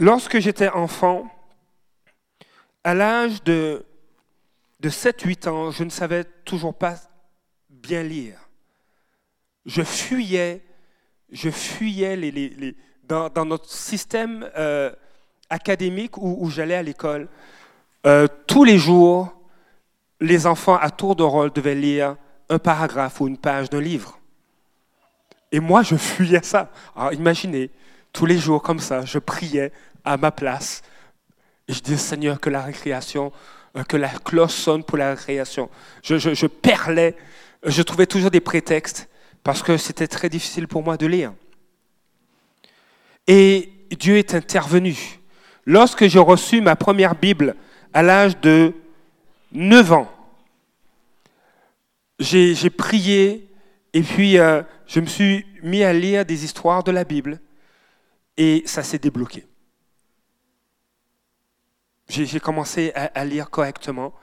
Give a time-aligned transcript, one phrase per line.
[0.00, 1.26] Lorsque j'étais enfant,
[2.84, 3.84] à l'âge de,
[4.78, 6.94] de 7-8 ans, je ne savais toujours pas
[7.68, 8.48] bien lire.
[9.66, 10.62] Je fuyais,
[11.32, 12.16] je fuyais
[13.02, 14.92] dans, notre système euh,
[15.50, 17.28] académique où, où j'allais à l'école.
[18.06, 19.34] Euh, tous les jours,
[20.20, 22.16] les enfants à tour de rôle devaient lire
[22.48, 24.20] un paragraphe ou une page d'un livre.
[25.50, 26.70] Et moi, je fuyais ça.
[26.94, 27.70] Alors imaginez,
[28.12, 29.72] tous les jours comme ça, je priais
[30.04, 30.82] à ma place.
[31.68, 33.32] Je disais, Seigneur, que la récréation,
[33.76, 35.68] euh, que la cloche sonne pour la récréation.
[36.02, 37.14] Je perlais,
[37.64, 39.08] je trouvais toujours des prétextes
[39.44, 41.32] parce que c'était très difficile pour moi de lire.
[43.26, 45.20] Et Dieu est intervenu.
[45.66, 47.54] Lorsque j'ai reçu ma première Bible
[47.92, 48.72] à l'âge de
[49.52, 50.12] 9 ans,
[52.18, 53.48] j'ai prié
[53.92, 57.38] et puis euh, je me suis mis à lire des histoires de la Bible
[58.38, 59.44] et ça s'est débloqué.
[62.08, 64.14] J'ai commencé à, lire correctement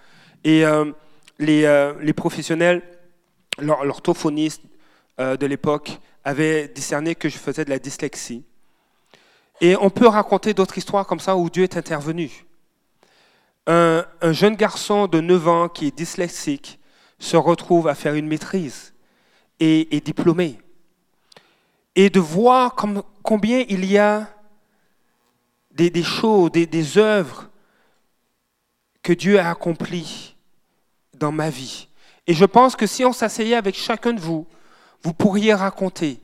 [0.43, 0.91] et euh,
[1.37, 2.81] les, euh, les, professionnels,
[3.59, 4.63] l'orthophoniste
[5.19, 8.43] euh, de l'époque, avaient discerné que je faisais de la dyslexie.
[9.61, 12.45] Et on peut raconter d'autres histoires comme ça où Dieu est intervenu.
[13.67, 16.79] Un, un jeune garçon de 9 ans qui est dyslexique
[17.19, 18.93] se retrouve à faire une maîtrise
[19.59, 20.57] et est diplômé.
[21.95, 24.29] Et de voir comme, combien il y a
[25.71, 27.49] des, choses, des, des œuvres
[29.01, 30.35] que Dieu a accomplies
[31.15, 31.89] dans ma vie.
[32.27, 34.47] Et je pense que si on s'asseyait avec chacun de vous,
[35.03, 36.19] vous pourriez raconter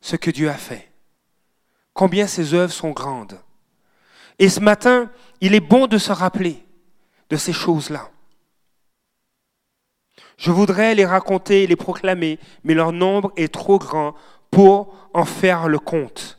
[0.00, 0.90] ce que Dieu a fait.
[1.92, 3.38] Combien ses œuvres sont grandes.
[4.38, 6.64] Et ce matin, il est bon de se rappeler
[7.30, 8.10] de ces choses-là.
[10.36, 14.14] Je voudrais les raconter et les proclamer, mais leur nombre est trop grand
[14.52, 16.38] pour en faire le compte.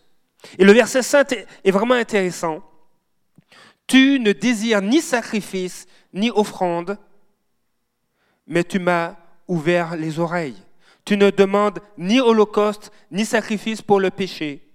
[0.58, 1.34] Et le verset 5
[1.64, 2.64] est vraiment intéressant.
[3.88, 6.98] Tu ne désires ni sacrifice, ni offrande,
[8.48, 9.16] mais tu m'as
[9.48, 10.62] ouvert les oreilles.
[11.04, 14.70] Tu ne demandes ni holocauste, ni sacrifice pour le péché.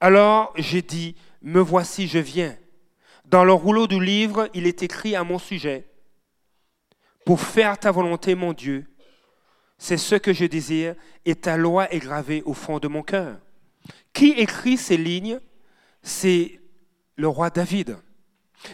[0.00, 2.56] Alors j'ai dit, me voici, je viens.
[3.26, 5.86] Dans le rouleau du livre, il est écrit à mon sujet
[7.24, 8.86] pour faire ta volonté, mon Dieu.
[9.78, 10.94] C'est ce que je désire
[11.24, 13.38] et ta loi est gravée au fond de mon cœur.
[14.12, 15.38] Qui écrit ces lignes?
[16.02, 16.60] C'est
[17.16, 17.96] le roi David.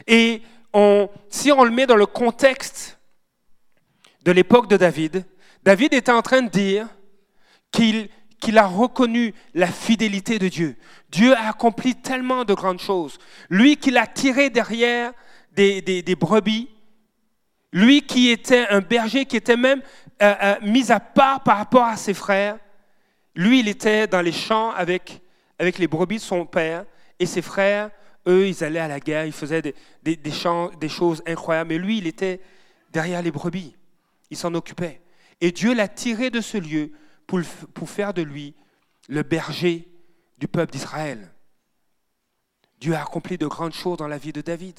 [0.06, 0.42] Et
[1.28, 2.98] si on le met dans le contexte
[4.24, 5.24] de l'époque de David,
[5.64, 6.88] David était en train de dire
[7.70, 10.76] qu'il a reconnu la fidélité de Dieu.
[11.10, 13.18] Dieu a accompli tellement de grandes choses.
[13.48, 15.12] Lui qui l'a tiré derrière
[15.54, 16.68] des brebis,
[17.72, 19.82] lui qui était un berger, qui était même
[20.22, 22.58] euh, euh, mis à part par rapport à ses frères,
[23.34, 25.20] lui, il était dans les champs avec,
[25.58, 26.84] avec les brebis de son père,
[27.18, 27.90] et ses frères,
[28.26, 31.98] eux, ils allaient à la guerre, ils faisaient des, des, des, choses incroyables, mais lui,
[31.98, 32.40] il était
[32.90, 33.76] derrière les brebis,
[34.30, 35.00] il s'en occupait.
[35.40, 36.92] Et Dieu l'a tiré de ce lieu
[37.26, 37.40] pour,
[37.74, 38.54] pour faire de lui
[39.08, 39.88] le berger
[40.38, 41.32] du peuple d'Israël.
[42.80, 44.78] Dieu a accompli de grandes choses dans la vie de David.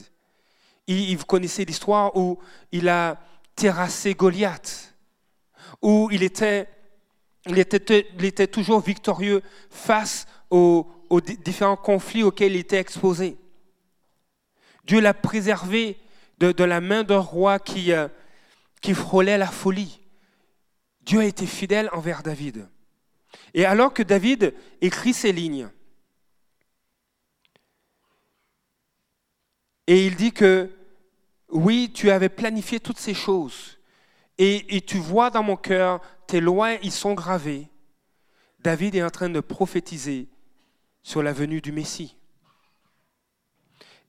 [0.88, 2.38] Il, vous connaissez l'histoire où
[2.72, 3.18] il a
[3.56, 4.93] terrassé Goliath,
[5.84, 6.68] où il était,
[8.48, 10.88] toujours victorieux face aux,
[11.44, 13.38] différents conflits auxquels il était exposé.
[14.86, 16.00] Dieu l'a préservé
[16.40, 18.08] de, la main d'un roi euh,
[18.82, 20.02] qui frôlait la folie.
[21.02, 22.68] Dieu a été fidèle envers David.
[23.54, 25.70] Et alors que David écrit ces lignes,
[29.88, 30.70] Et il dit que
[31.50, 33.78] oui, tu avais planifié toutes ces choses.
[34.38, 37.70] Et, tu vois dans mon cœur, tes lois, ils sont gravés.
[38.60, 40.28] David est en train de prophétiser
[41.04, 42.18] sur la venue du Messie.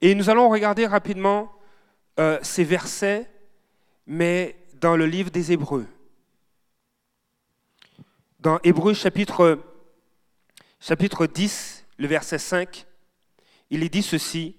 [0.00, 1.52] Et nous allons regarder rapidement
[2.18, 3.30] euh, ces versets,
[4.06, 5.86] mais dans le livre des Hébreux.
[8.38, 9.58] Dans Hébreux chapitre,
[10.78, 12.86] chapitre 10, le verset 5,
[13.70, 14.56] il est dit ceci.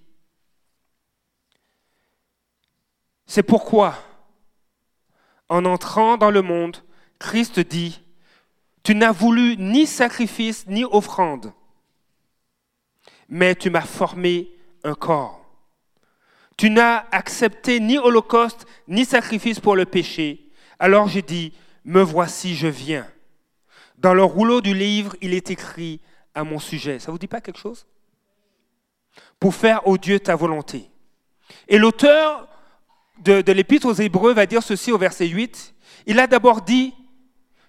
[3.26, 3.96] C'est pourquoi,
[5.48, 6.78] en entrant dans le monde,
[7.18, 8.00] Christ dit,
[8.82, 11.52] Tu n'as voulu ni sacrifice ni offrande,
[13.28, 14.50] mais tu m'as formé
[14.84, 15.42] un corps.
[16.56, 20.50] Tu n'as accepté ni holocauste ni sacrifice pour le péché.
[20.78, 21.52] Alors j'ai dit,
[21.84, 23.06] Me voici, je viens.
[23.98, 26.00] Dans le rouleau du livre, il est écrit
[26.34, 26.98] à mon sujet.
[26.98, 27.86] Ça ne vous dit pas quelque chose?
[29.40, 30.90] Pour faire, au Dieu, ta volonté.
[31.68, 32.48] Et l'auteur
[33.18, 35.74] de, l'Épître aux Hébreux va dire ceci au verset 8.
[36.06, 36.94] Il a d'abord dit,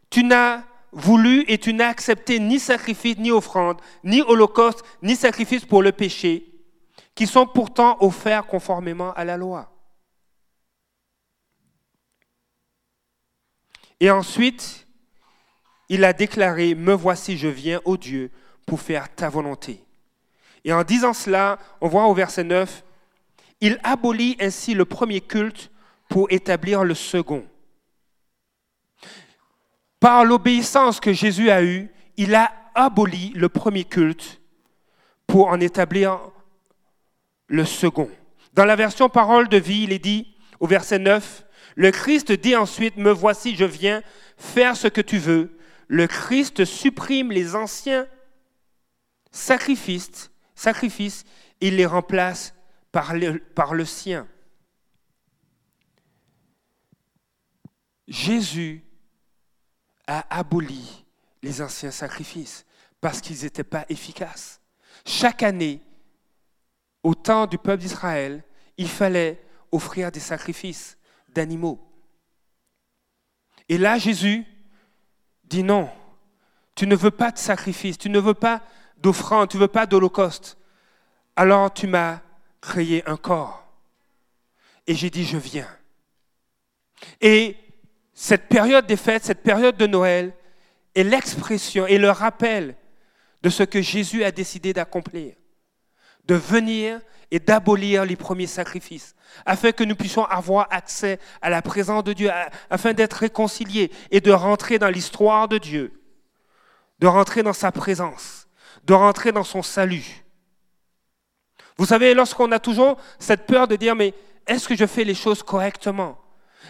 [0.09, 5.65] tu n'as voulu et tu n'as accepté ni sacrifice, ni offrande, ni holocauste, ni sacrifice
[5.65, 6.53] pour le péché.
[7.15, 9.71] qui sont pourtant offerts conformément à la loi.
[13.99, 14.87] Et ensuite,
[15.89, 18.29] il a déclaré, Me voici, je viens, ô Dieu,
[18.67, 19.83] pour faire ta volonté.
[20.63, 22.83] Et en disant cela, on voit au verset 9,
[23.61, 25.71] il abolit ainsi le premier culte
[26.09, 27.45] pour établir le second.
[29.99, 34.39] Par l'obéissance que Jésus a eue, il a aboli le premier culte
[35.25, 36.19] pour en établir
[37.47, 38.09] le second.
[38.53, 41.45] Dans la version parole de vie, il est dit au verset 9,
[41.75, 44.01] le Christ dit ensuite, me voici, je viens
[44.37, 45.57] faire ce que tu veux.
[45.87, 48.07] Le Christ supprime les anciens
[49.31, 51.23] sacrifices, sacrifices
[51.61, 52.53] il les remplace
[53.53, 54.27] par le, sien.
[58.07, 58.83] Jésus
[60.07, 61.05] a aboli
[61.43, 62.65] les anciens sacrifices
[62.99, 64.61] parce qu'ils n'étaient pas efficaces.
[65.05, 65.81] Chaque année,
[67.03, 68.43] au temps du peuple d'Israël,
[68.77, 70.97] il fallait offrir des sacrifices
[71.29, 71.79] d'animaux.
[73.69, 74.43] Et là, Jésus
[75.43, 75.89] dit non,
[76.73, 78.63] tu ne veux pas de sacrifice, tu ne veux pas
[78.97, 80.57] d'offrande, tu ne veux pas d'holocauste.
[81.35, 82.21] Alors tu m'as
[82.61, 83.65] créé un corps.
[84.85, 85.67] Et j'ai dit, je viens.
[87.21, 87.57] Et
[88.13, 90.33] cette période des fêtes, cette période de Noël,
[90.95, 92.75] est l'expression et le rappel
[93.43, 95.35] de ce que Jésus a décidé d'accomplir,
[96.25, 96.99] de venir
[97.29, 99.15] et d'abolir les premiers sacrifices,
[99.45, 102.31] afin que nous puissions avoir accès à la présence de Dieu,
[102.69, 106.01] afin d'être réconciliés et de rentrer dans l'histoire de Dieu,
[106.99, 108.47] de rentrer dans sa présence,
[108.83, 110.25] de rentrer dans son salut.
[111.77, 114.13] Vous savez, lorsqu'on a toujours cette peur de dire, mais
[114.47, 116.17] est-ce que je fais les choses correctement?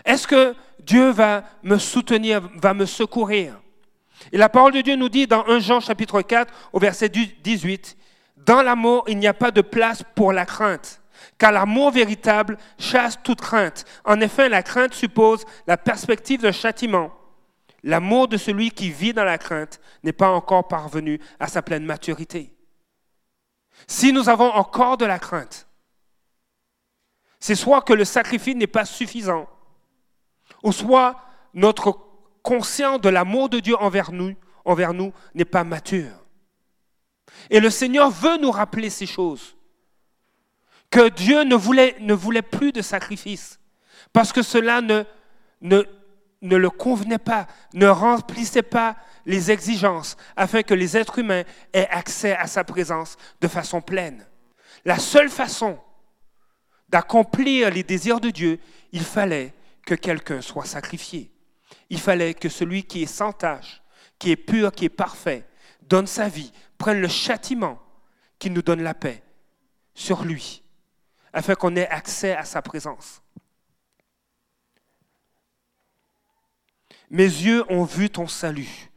[0.04, 3.60] Est-ce que Dieu va me soutenir, va me secourir?
[4.32, 7.98] Et la parole de Dieu nous dit dans 1 Jean chapitre 4 au verset 18,
[8.38, 11.02] Dans l'amour, il n'y a pas de place pour la crainte,
[11.38, 13.86] car l'amour véritable chasse toute crainte.
[14.04, 17.12] En effet, la crainte suppose la perspective d'un châtiment.
[17.84, 21.86] L'amour de celui qui vit dans la crainte n'est pas encore parvenu à sa pleine
[21.86, 22.57] maturité.
[23.86, 25.68] Si nous avons encore de la crainte,
[27.40, 29.48] c'est soit que le sacrifice n'est pas suffisant,
[30.64, 31.22] ou soit
[31.54, 32.00] notre
[32.42, 36.26] conscience de l'amour de Dieu envers nous, n'est pas mature.
[37.50, 39.56] Et le Seigneur veut nous rappeler ces choses.
[40.90, 43.60] Que Dieu ne voulait, plus de sacrifice,
[44.14, 45.04] parce que cela ne
[46.42, 48.96] le convenait pas, ne remplissait pas
[49.28, 51.44] les exigences, afin que les êtres humains
[51.74, 54.26] aient accès à sa présence de façon pleine.
[54.86, 55.78] La seule façon
[56.88, 58.60] d'accomplir les désirs de Dieu,
[58.94, 59.54] il fallait
[59.86, 61.30] que quelqu'un soit sacrifié.
[61.90, 63.82] Il fallait que celui qui est sans tâche,
[64.18, 65.46] qui est pur, qui est parfait,
[65.82, 67.82] donne sa vie, prenne le châtiment
[68.40, 69.22] qui nous donne la paix
[69.94, 70.64] sur lui,
[71.34, 73.22] afin qu'on ait accès à sa présence.
[77.10, 78.90] Mes yeux ont vu ton salut.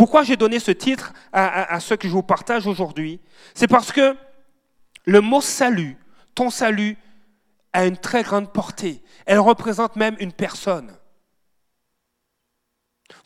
[0.00, 3.20] Pourquoi j'ai donné ce titre à, ce que je vous partage aujourd'hui?
[3.54, 4.16] C'est parce que
[5.04, 5.98] le mot salut,
[6.34, 6.96] ton salut,
[7.74, 9.02] a une très grande portée.
[9.26, 10.96] Elle représente même une personne.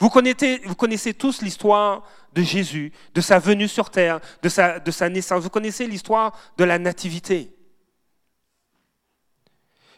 [0.00, 5.08] Vous connaissez, tous l'histoire de Jésus, de sa venue sur terre, de sa, de sa
[5.08, 5.44] naissance.
[5.44, 7.54] Vous connaissez l'histoire de la nativité.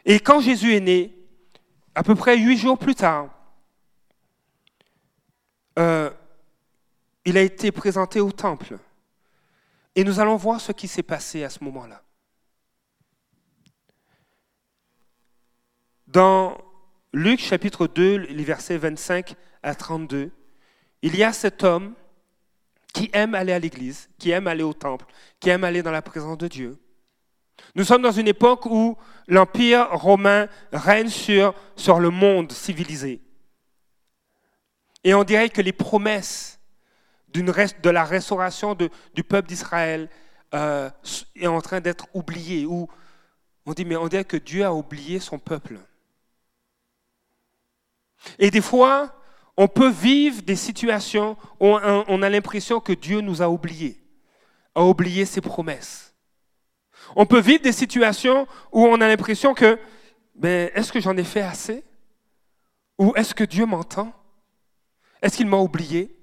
[0.04, 1.16] Et quand Jésus est né,
[1.95, 3.30] à peu près huit jours plus tard,
[5.78, 6.11] euh,
[7.26, 8.78] il a été présenté au temple.
[9.97, 12.02] Et nous allons voir ce qui s'est passé à ce moment-là.
[16.06, 16.56] Dans
[17.12, 20.30] Luc chapitre 2, les versets 25 à 32,
[21.02, 21.95] il y a cet homme
[22.95, 25.06] qui aime aller à l'église, qui aime aller au temple,
[25.40, 26.78] qui aime aller dans la présence de Dieu.
[27.75, 33.21] Nous sommes dans une époque où l'Empire romain règne sur, sur le monde civilisé.
[35.02, 36.55] Et on dirait que les promesses
[37.28, 40.09] de la restauration du peuple d'Israël
[40.54, 40.90] euh,
[41.35, 42.66] est en train d'être oubliées.
[42.66, 42.88] Ou
[43.66, 45.78] on dit, mais on dirait que Dieu a oublié son peuple.
[48.38, 49.14] Et des fois,
[49.56, 54.00] on peut vivre des situations où on a l'impression que Dieu nous a oubliés,
[54.75, 56.14] a oublié ses promesses.
[57.14, 59.78] On peut vivre des situations où on a l'impression que,
[60.35, 61.85] ben, est-ce que j'en ai fait assez?
[62.99, 64.12] Ou est-ce que Dieu m'entend?
[65.23, 66.15] Est-ce qu'il m'a oublié?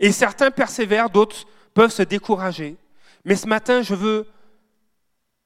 [0.00, 2.76] Et certains persévèrent, d'autres peuvent se décourager.
[3.24, 4.26] Mais ce matin, je veux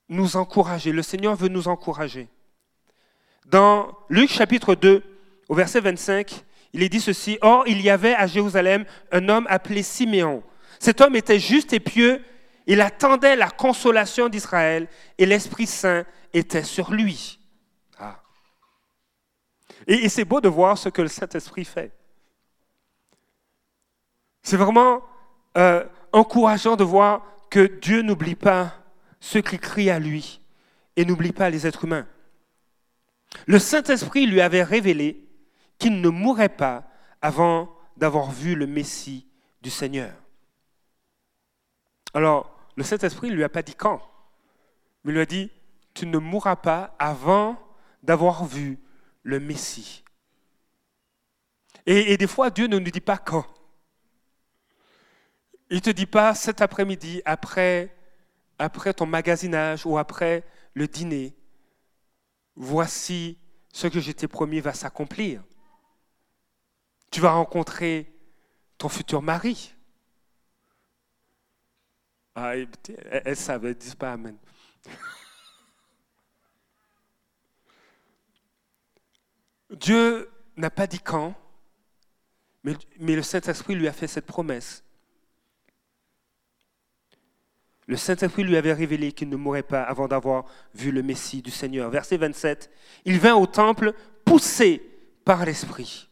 [0.09, 0.93] nous encourager.
[0.93, 2.29] Le Seigneur veut nous encourager.
[3.47, 5.03] Dans Luc chapitre 2,
[5.49, 9.47] au verset 25, il est dit ceci, Or, il y avait à Jérusalem un homme
[9.49, 10.43] appelé Siméon.
[10.79, 12.23] Cet homme était juste et pieux
[12.67, 14.87] Il attendait la consolation d'Israël
[15.19, 17.41] et l'Esprit Saint était sur lui.
[17.99, 18.23] Ah.
[19.87, 21.93] Et, c'est beau de voir ce que le Saint-Esprit fait.
[24.50, 25.04] C'est vraiment
[25.57, 28.75] euh, encourageant de voir que Dieu n'oublie pas
[29.21, 30.40] ceux qui crient à lui
[30.97, 32.09] et n'oublie pas les êtres humains.
[33.47, 35.25] Le Saint-Esprit lui avait révélé
[35.78, 36.83] qu'il ne mourrait pas
[37.23, 39.25] avant d'avoir vu le Messie
[39.62, 40.11] du Seigneur.
[42.12, 44.02] Alors, le Saint-Esprit ne lui a pas dit quand,
[45.04, 45.52] mais lui a dit,
[45.95, 47.57] tu ne mourras pas avant
[48.02, 48.80] d'avoir vu
[49.23, 50.02] le Messie.
[51.87, 53.47] Et, des fois, Dieu ne nous dit pas quand.
[55.71, 57.97] Il ne te dit pas cet après-midi, après,
[58.59, 61.37] après ton magasinage ou après le dîner,
[62.57, 63.39] voici
[63.73, 65.45] ce que je t'ai promis va s'accomplir.
[67.12, 68.12] Tu vas rencontrer
[68.79, 69.73] ton futur mari.
[72.35, 74.37] Ah, elle, savait, dis pas Amen.
[79.71, 81.35] Dieu n'a pas dit quand,
[82.65, 84.83] mais, mais le Saint-Esprit lui a fait cette promesse.
[87.87, 90.45] Le Saint-Esprit lui avait révélé qu'il ne mourrait pas avant d'avoir
[90.75, 91.91] vu le Messie du Seigneur.
[91.91, 92.71] Verset 27.
[93.05, 93.95] Il vint au temple
[94.25, 94.83] poussé
[95.25, 96.09] par l'Esprit.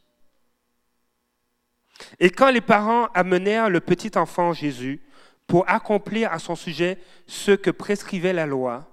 [2.20, 5.00] Et quand les parents amenèrent le petit enfant Jésus
[5.46, 8.88] pour accomplir à son sujet ce que prescrivait la loi,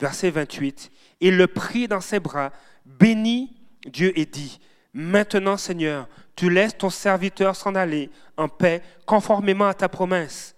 [0.00, 2.52] verset 28, il le prit dans ses bras,
[2.84, 4.60] bénit Dieu et dit,
[4.94, 10.54] Maintenant Seigneur, tu laisses ton serviteur s'en aller en paix conformément à ta promesse,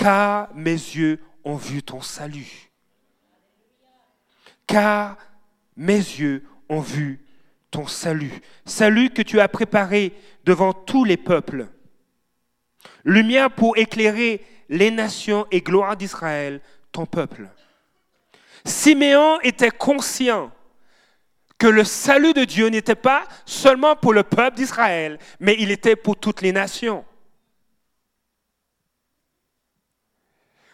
[0.00, 2.70] car mes yeux ont vu ton salut.
[4.66, 5.18] Car
[5.76, 7.20] mes yeux ont vu
[7.70, 8.32] ton salut.
[8.64, 10.14] Salut que tu as préparé
[10.44, 11.66] devant tous les peuples.
[13.04, 17.48] Lumière pour éclairer les nations et gloire d'Israël, ton peuple.
[18.64, 20.50] Siméon était conscient
[21.58, 25.96] que le salut de Dieu n'était pas seulement pour le peuple d'Israël, mais il était
[25.96, 27.04] pour toutes les nations.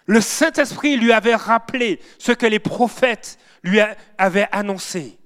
[0.06, 3.80] Le Saint-Esprit lui avait rappelé ce que les prophètes lui
[4.16, 5.18] avaient annoncé.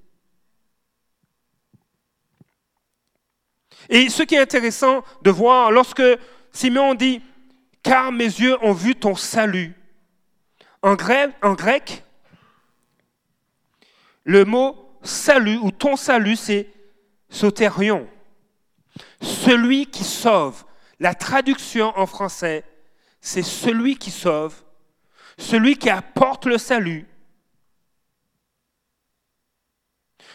[3.88, 6.02] Et ce qui est intéressant de voir, lorsque
[6.52, 7.22] Simeon dit,
[7.82, 9.74] car mes yeux ont vu ton salut,
[10.82, 12.04] en grec,
[14.24, 16.68] le mot salut ou ton salut, c'est
[17.28, 18.08] sotérion,
[19.20, 20.64] celui qui sauve.
[20.98, 22.64] La traduction en français,
[23.20, 24.62] c'est celui qui sauve,
[25.40, 27.06] celui qui apporte le salut,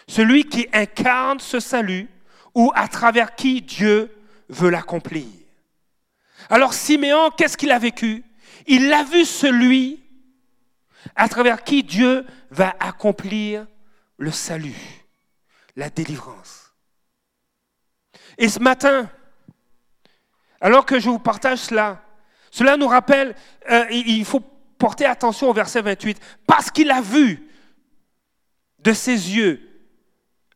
[0.07, 2.09] celui qui incarne ce salut,
[2.53, 4.15] ou à travers qui Dieu
[4.49, 5.25] veut l'accomplir.
[6.49, 8.23] Alors Siméon, qu'est-ce qu'il a vécu?
[8.65, 10.03] Il a vu celui
[11.15, 13.67] à travers qui Dieu va accomplir
[14.17, 15.05] le salut,
[15.75, 16.73] la délivrance.
[18.37, 19.09] Et ce matin,
[20.61, 22.01] alors que je vous partage cela,
[22.51, 23.35] cela nous rappelle,
[23.69, 24.54] euh, il faut
[24.85, 27.49] porter attention au verset 28, parce qu'il a vu
[28.77, 29.59] de ses yeux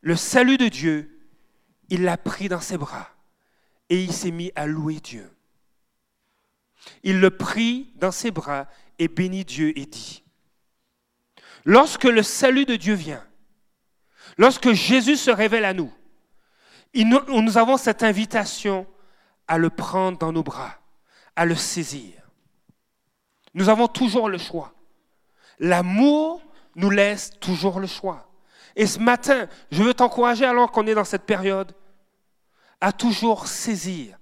[0.02, 1.18] le salut de Dieu
[1.88, 3.10] il l'a pris dans ses bras
[3.88, 5.28] et il s'est mis à louer Dieu.
[7.02, 8.68] Il le prit dans ses bras
[9.00, 10.22] et bénit Dieu et dit,
[11.64, 13.26] lorsque le salut de Dieu vient,
[14.38, 15.92] lorsque Jésus se révèle à nous,
[16.94, 18.86] nous avons cette invitation
[19.48, 20.78] à le prendre dans nos bras,
[21.34, 22.19] à le saisir.
[23.54, 24.72] Nous avons toujours le choix.
[25.58, 26.42] L'amour
[26.76, 28.28] nous laisse toujours le choix.
[28.76, 31.74] Et ce matin, je veux t'encourager alors qu'on est dans cette période
[32.80, 34.18] à toujours saisir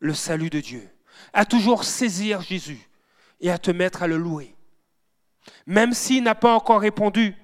[0.00, 0.88] le salut de Dieu,
[1.32, 2.88] à toujours saisir Jésus
[3.40, 4.54] et à te mettre à le louer.
[5.66, 7.36] Même s'il n'a pas encore répondu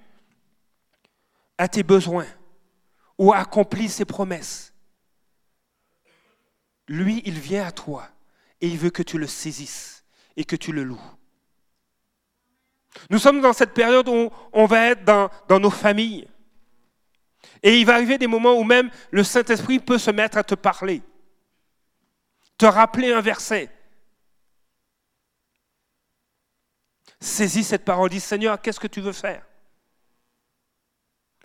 [1.56, 2.26] à tes besoins
[3.16, 4.74] ou accompli ses promesses,
[6.88, 8.08] lui, il vient à toi
[8.60, 9.99] et il veut que tu le saisisses
[10.36, 11.00] et que tu le loues.
[13.08, 16.28] Nous sommes dans cette période où on va être dans, nos familles.
[17.62, 20.54] Et il va arriver des moments où même le Saint-Esprit peut se mettre à te
[20.54, 21.02] parler,
[22.58, 23.70] te rappeler un verset.
[27.20, 29.44] Saisis cette parole, dis Seigneur, qu'est-ce que tu veux faire?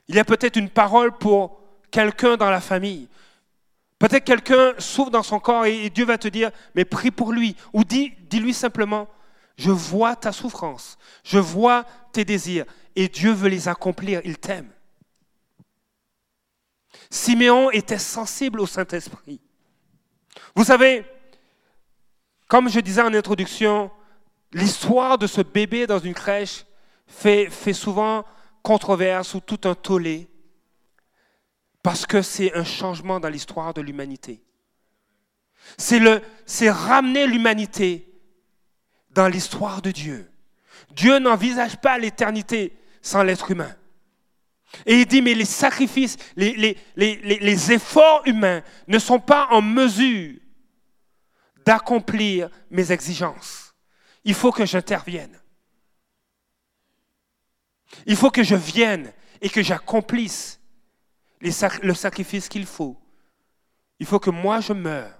[0.08, 1.60] Il y a peut-être une parole pour
[1.92, 3.10] quelqu'un dans la famille.
[4.00, 7.56] Peut-être quelqu'un souffre dans son corps et Dieu va te dire, mais prie pour lui.
[7.74, 9.08] Ou dis, dis-lui simplement,
[9.58, 14.70] je vois ta souffrance, je vois tes désirs et Dieu veut les accomplir, il t'aime.
[17.10, 19.40] Siméon était sensible au Saint-Esprit.
[20.56, 21.06] Vous savez,
[22.48, 23.90] Comme je disais en introduction,
[24.54, 26.66] l'histoire de ce bébé dans une crèche
[27.08, 28.24] fait souvent
[28.62, 30.30] controverse ou tout un tollé
[31.86, 34.42] parce que c'est un changement dans l'histoire de l'humanité.
[35.78, 38.12] C'est, ramener l'humanité
[39.12, 40.28] dans l'histoire de Dieu.
[40.96, 43.72] Dieu n'envisage pas l'éternité sans l'être humain.
[44.88, 50.40] Et il dit, mais les sacrifices, les, efforts humains ne sont pas en mesure
[51.68, 53.76] d'accomplir mes exigences.
[54.24, 55.40] Il faut que j'intervienne.
[58.08, 60.60] Il faut que je vienne et que j'accomplisse
[61.42, 62.98] le sacrifice qu'il faut.
[64.00, 65.12] Il faut que moi je meure.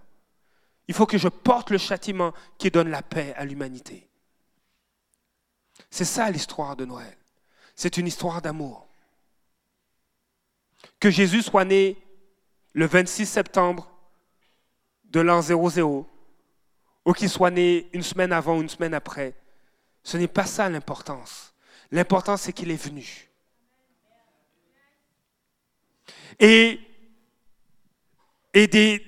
[0.88, 4.08] Il faut que je porte le châtiment qui donne la paix à l'humanité.
[5.90, 7.18] C'est ça l'histoire de Noël.
[7.76, 8.88] C'est une histoire d'amour.
[11.00, 11.98] Que Jésus soit né
[12.74, 13.90] le 26 septembre
[15.06, 16.08] de l'an 00,
[17.06, 19.34] ou qu'il soit né une semaine avant ou une semaine après,
[20.04, 21.54] ce n'est pas ça l'importance.
[21.92, 23.25] L'important, c'est qu'il est venu.
[26.40, 26.80] Et,
[28.54, 29.06] et des,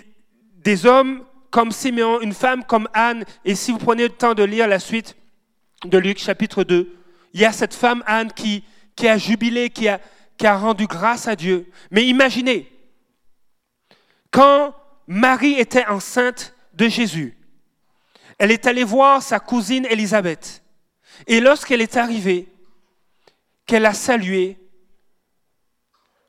[0.56, 4.44] des hommes comme Siméon, une femme comme Anne, et si vous prenez le temps de
[4.44, 5.16] lire la suite
[5.86, 6.94] de Luc chapitre 2,
[7.34, 8.64] il y a cette femme Anne qui,
[8.96, 10.00] qui a jubilé, qui a,
[10.38, 11.72] qui a rendu grâce à Dieu.
[11.92, 12.72] Mais imaginez,
[14.32, 14.76] quand
[15.08, 17.38] Marie était enceinte de Jésus,
[18.38, 20.62] elle est allée voir sa cousine Élisabeth.
[21.26, 22.48] Et lorsqu'elle est arrivée,
[23.66, 24.58] qu'elle a salué,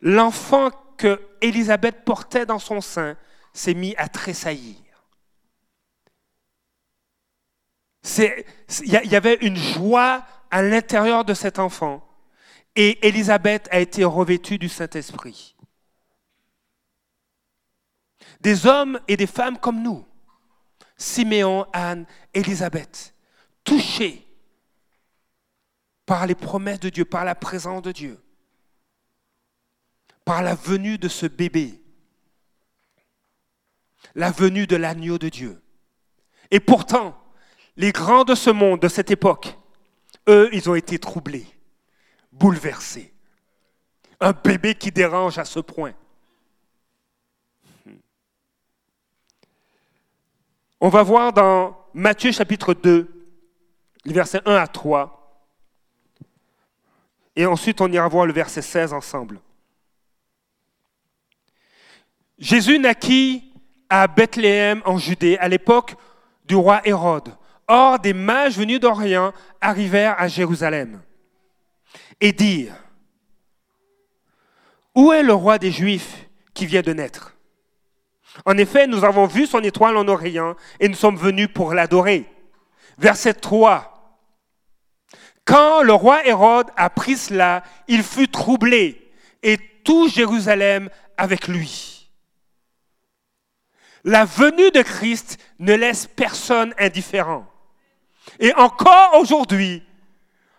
[0.01, 3.17] l'enfant que Élisabeth portait dans son sein
[3.55, 4.77] s'est mis à tressaillir.
[8.19, 8.45] Il
[8.85, 12.07] y avait une joie à l'intérieur de cet enfant
[12.75, 15.57] et Élisabeth a été revêtue du Saint-Esprit.
[18.41, 20.07] Des hommes et des femmes comme nous,
[20.97, 23.15] Siméon, Anne, Élisabeth,
[23.65, 24.25] touchés
[26.07, 28.21] par les promesses de Dieu, par la présence de Dieu,
[30.29, 31.83] par la venue de ce bébé,
[34.15, 35.59] la venue de l'agneau de Dieu.
[36.51, 37.19] Et pourtant,
[37.79, 39.57] les grands de ce monde, de cette époque,
[40.29, 41.47] eux, ils ont été troublés,
[42.31, 43.15] bouleversés.
[44.21, 45.95] Un bébé qui dérange à ce point.
[50.79, 53.31] On va voir dans Matthieu chapitre 2,
[54.05, 55.43] les versets 1 à 3.
[57.35, 59.41] Et ensuite, on ira voir le verset 16 ensemble.
[62.39, 63.53] Jésus naquit
[63.89, 65.97] à Bethléem en Judée à l'époque
[66.45, 67.35] du roi Hérode.
[67.67, 71.03] Or, des mages venus d'Orient arrivèrent à Jérusalem
[72.21, 72.77] et dirent,
[74.95, 77.35] Où est le roi des Juifs qui vient de naître?
[78.45, 82.25] En effet, nous avons vu son étoile en Orient et nous sommes venus pour l'adorer.
[82.97, 83.95] Verset 3.
[85.45, 89.11] Quand le roi Hérode apprit cela, il fut troublé
[89.43, 91.88] et tout Jérusalem avec lui.
[94.09, 97.47] La venue de Christ ne laisse personne indifférent.
[98.41, 99.83] Et encore aujourd'hui,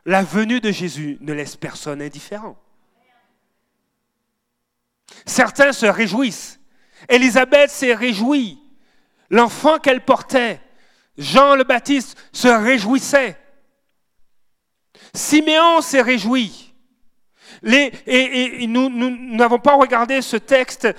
[0.06, 2.56] la venue de Jésus ne laisse personne indifférent.
[5.26, 6.60] Certains se réjouissent.
[7.10, 8.62] Élisabeth s'est réjouie.
[9.32, 10.62] L'enfant qu'elle portait,
[11.18, 13.36] Jean le Baptiste, se réjouissait.
[15.16, 16.69] Siméon s'est réjoui.
[17.66, 18.90] Et, nous
[19.36, 20.94] n'avons pas regardé ce texte euh,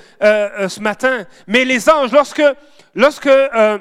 [0.59, 3.79] euh, ce matin, mais les anges, euh,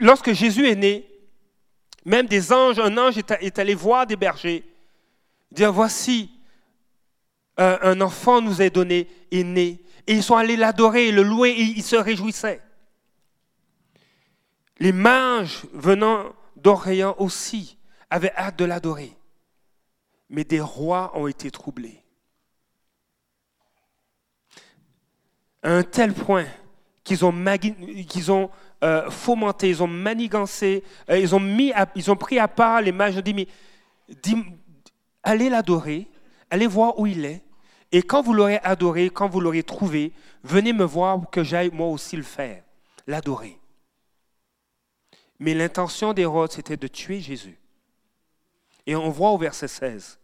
[0.00, 1.08] lorsque Jésus est né,
[2.04, 4.64] même des anges, un ange est, allé voir des bergers,
[5.50, 6.30] dire voici,
[7.56, 9.80] un enfant nous est donné, est né.
[10.06, 12.62] Et ils sont allés l'adorer, le louer, et ils se réjouissaient.
[14.78, 17.76] Les mages venant d'Orient aussi
[18.10, 19.17] avaient hâte de l'adorer.
[20.30, 22.02] Mais des rois ont été troublés.
[25.62, 26.46] À un tel point
[27.02, 28.50] qu'ils ont, ont
[28.84, 33.14] euh, fomenté, ils ont manigancé, euh, ils, ont pris à part les mages.
[33.14, 33.48] Ils ont dit, mais
[35.22, 36.08] allez l'adorer,
[36.50, 37.42] allez voir où il est.
[37.90, 40.12] Et quand vous l'aurez adoré, quand vous l'aurez trouvé,
[40.44, 42.62] venez me voir pour que j'aille moi aussi le faire,
[43.06, 43.58] l'adorer.
[45.38, 47.58] Mais l'intention d'Hérode, c'était de tuer Jésus.
[48.86, 50.17] Et on voit au verset 16.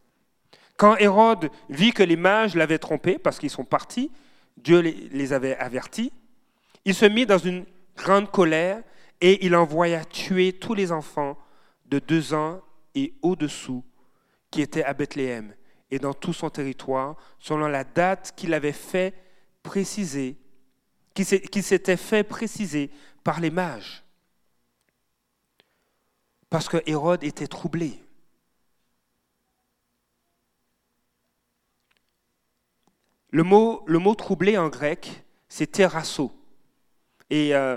[0.77, 4.11] Quand Hérode vit que les mages l'avaient trompé parce qu'ils sont partis,
[4.57, 6.13] Dieu les avait avertis,
[6.85, 7.65] il se mit dans une
[7.97, 8.83] grande colère
[9.21, 11.39] et il envoya tuer tous les enfants
[11.87, 12.61] de deux ans
[12.95, 13.85] et au-dessous
[14.51, 15.55] qui étaient à Bethléem
[15.91, 19.15] et dans tout son territoire, selon la date qu'il avait fait
[19.63, 20.37] préciser,
[21.15, 22.91] qui s'était fait préciser
[23.23, 24.05] par les mages.
[26.51, 28.04] Parce que Hérode était troublé.
[33.35, 36.31] Le mot, troublé en grec, c'est terrasso.
[37.31, 37.77] Et, euh,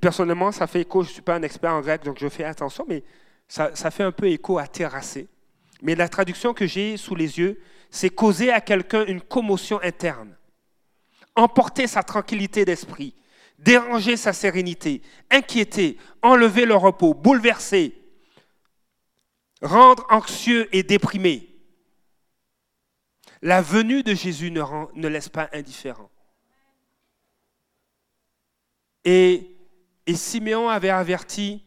[0.00, 2.44] personnellement, ça fait écho, je ne suis pas un expert en grec, donc je fais
[2.44, 3.04] attention, mais
[3.46, 5.28] ça, ça fait un peu écho à terrasser.
[5.82, 10.34] Mais la traduction que j'ai sous les yeux, c'est causer à quelqu'un une commotion interne,
[11.36, 13.14] emporter sa tranquillité d'esprit,
[13.58, 18.00] déranger sa sérénité, inquiéter, enlever le repos, bouleverser,
[19.60, 21.49] rendre anxieux et déprimé.
[23.42, 26.10] La venue de Jésus ne, laisse pas indifférent.
[29.04, 29.56] Et,
[30.12, 31.64] Siméon avait averti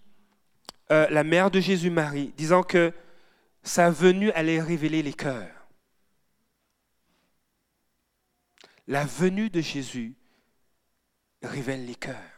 [0.92, 2.92] euh, la mère de Jésus-Marie, disant que
[3.64, 5.66] sa venue allait révéler les cœurs.
[8.88, 10.14] La venue de Jésus
[11.42, 12.34] révèle les cœurs.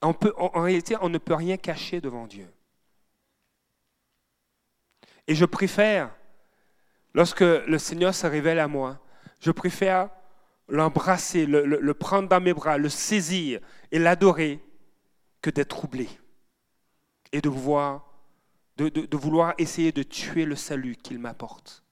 [0.00, 0.12] En,
[0.60, 2.46] réalité, on ne peut rien cacher devant Dieu.
[5.26, 6.14] Et je préfère,
[7.14, 9.00] lorsque le Seigneur se révèle à moi,
[9.40, 10.10] je préfère
[10.68, 13.60] l'embrasser, le, prendre dans mes bras, le saisir
[13.92, 14.60] et l'adorer
[15.40, 16.08] que d'être troublé
[17.32, 21.82] et de, vouloir essayer de tuer le salut qu'il m'apporte.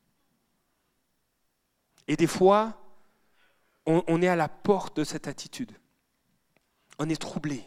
[2.08, 2.78] Et des fois,
[3.86, 5.72] on, est à la porte de cette attitude.
[6.98, 7.64] On est troublé.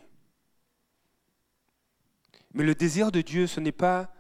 [2.54, 4.14] Mais le désir de Dieu, ce n'est pas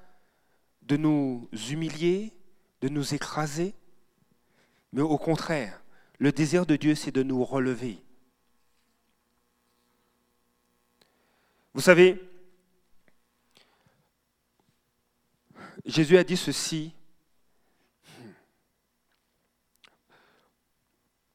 [0.82, 2.35] de nous humilier,
[2.86, 3.74] de nous écraser,
[4.94, 5.82] mais au contraire,
[6.20, 8.00] le désir de Dieu, c'est de nous relever.
[11.74, 12.22] Vous savez,
[15.84, 16.94] Jésus a dit ceci.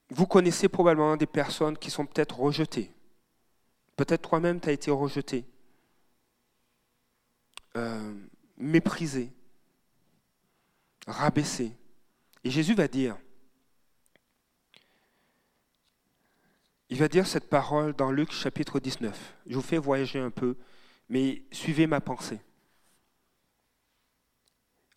[0.08, 2.92] Vous connaissez probablement des personnes qui sont peut-être rejetées.
[3.96, 5.44] Peut-être toi-même, tu as été rejeté,
[7.76, 8.14] euh,
[8.56, 9.32] méprisé,
[11.06, 11.76] rabaissé.
[12.44, 13.16] Et Jésus va dire,
[16.90, 19.36] Il va dire cette parole dans Luc chapitre 19.
[19.46, 20.56] Je vous fais voyager un peu,
[21.08, 22.40] mais suivez ma pensée.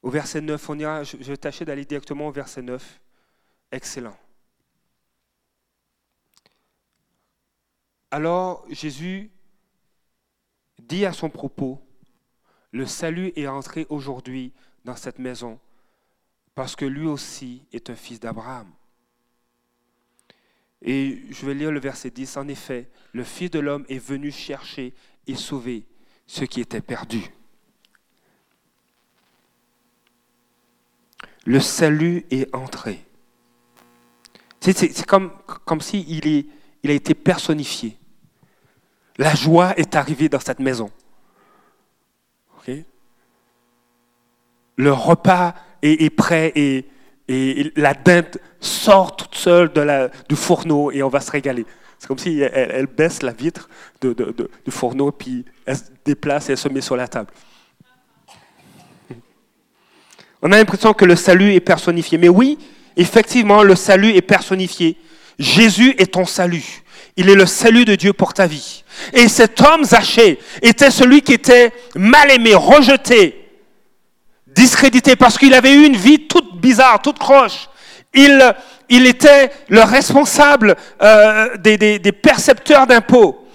[0.02, 3.00] Au verset 9, on ira, je vais tâcher d'aller directement au verset 9.
[3.72, 4.18] Excellent.
[8.10, 9.32] Alors Jésus
[10.80, 11.80] dit à son propos,
[12.72, 14.52] le salut est entré aujourd'hui
[14.84, 15.60] dans cette maison
[16.56, 18.68] parce que lui aussi est un fils d'Abraham.
[20.82, 22.38] Et je vais lire le verset 10.
[22.38, 24.94] En effet, le Fils de l'homme est venu chercher
[25.28, 25.86] et sauver
[26.28, 27.32] ceux qui étaient perdus.
[31.46, 33.06] Le salut est entré.
[34.60, 35.32] C'est comme,
[35.66, 36.50] comme s'il il,
[36.84, 37.98] il a été personnifié.
[39.18, 40.92] La joie est arrivée dans cette maison.
[44.76, 46.86] Le repas est, est prêt et
[47.28, 51.66] et la dinde sort toute seule de la, du fourneau et on va se régaler.
[51.98, 53.70] C'est comme si elle, baisse la vitre
[54.02, 57.32] de, du fourneau, puis elle se déplace et elle se met sur la table.
[60.42, 62.18] On a l'impression que le salut est personnifié.
[62.18, 62.58] Mais oui,
[62.98, 64.98] effectivement, le salut est personnifié.
[65.40, 66.84] Jésus est ton salut.
[67.16, 68.84] Il est le salut de Dieu pour ta vie.
[69.14, 73.43] Et cet homme Zaché était celui qui était mal aimé, rejeté,
[74.56, 77.70] discrédité parce qu'il avait eu une vie toute bizarre, toute croche.
[78.14, 78.54] Il,
[78.90, 83.48] il était le responsable euh, des, des, des, percepteurs d'impôts.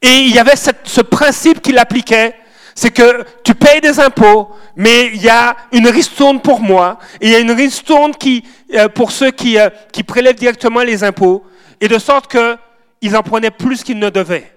[0.00, 2.34] Et il y avait cette, ce principe qu'il appliquait,
[2.74, 7.26] c'est que tu payes des impôts, mais il y a une ristourne pour moi, et
[7.26, 11.04] il y a une ristourne qui, euh, pour ceux qui, euh, qui prélèvent directement les
[11.04, 11.44] impôts,
[11.80, 14.52] et de sorte qu'ils en prenaient plus qu'ils ne devaient.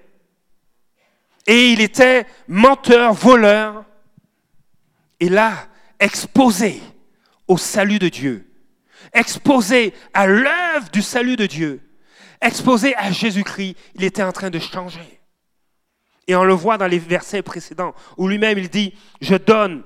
[1.45, 3.85] Et il était menteur, voleur.
[5.19, 5.53] Et là,
[5.99, 6.81] exposé
[7.47, 8.45] au salut de Dieu,
[9.13, 11.81] exposé à l'œuvre du salut de Dieu,
[12.41, 15.21] exposé à Jésus-Christ, il était en train de changer.
[16.27, 19.83] Et on le voit dans les versets précédents, où lui-même il dit, je donne,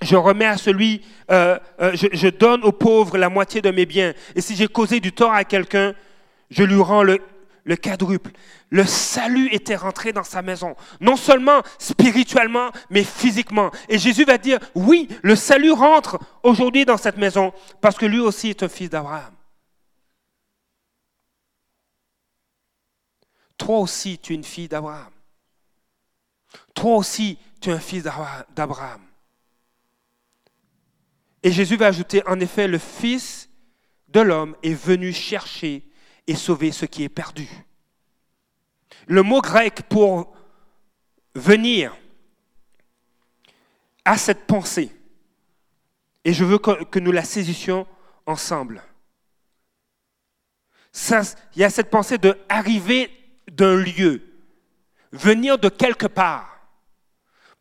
[0.00, 3.84] je remets à celui, euh, euh, je, je donne aux pauvres la moitié de mes
[3.84, 4.14] biens.
[4.34, 5.94] Et si j'ai causé du tort à quelqu'un,
[6.50, 7.20] je lui rends le
[7.68, 8.32] le quadruple.
[8.70, 13.70] Le salut était rentré dans sa maison, non seulement spirituellement, mais physiquement.
[13.90, 17.52] Et Jésus va dire, oui, le salut rentre aujourd'hui dans cette maison,
[17.82, 19.34] parce que lui aussi est un fils d'Abraham.
[23.58, 25.12] Toi aussi, tu es une fille d'Abraham.
[26.72, 29.02] Toi aussi, tu es un fils d'Abraham.
[31.42, 33.50] Et Jésus va ajouter, en effet, le Fils
[34.08, 35.87] de l'homme est venu chercher
[36.28, 37.48] et sauver ce qui est perdu.
[39.08, 40.36] Le mot grec pour
[41.34, 41.96] venir
[44.04, 44.94] à cette pensée.
[46.24, 47.86] Et je veux que, nous la saisissions
[48.26, 48.82] ensemble.
[51.10, 53.10] il y a cette pensée de arriver
[53.50, 54.22] d'un lieu,
[55.12, 56.60] venir de quelque part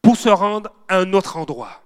[0.01, 1.82] pour se rendre à un autre endroit.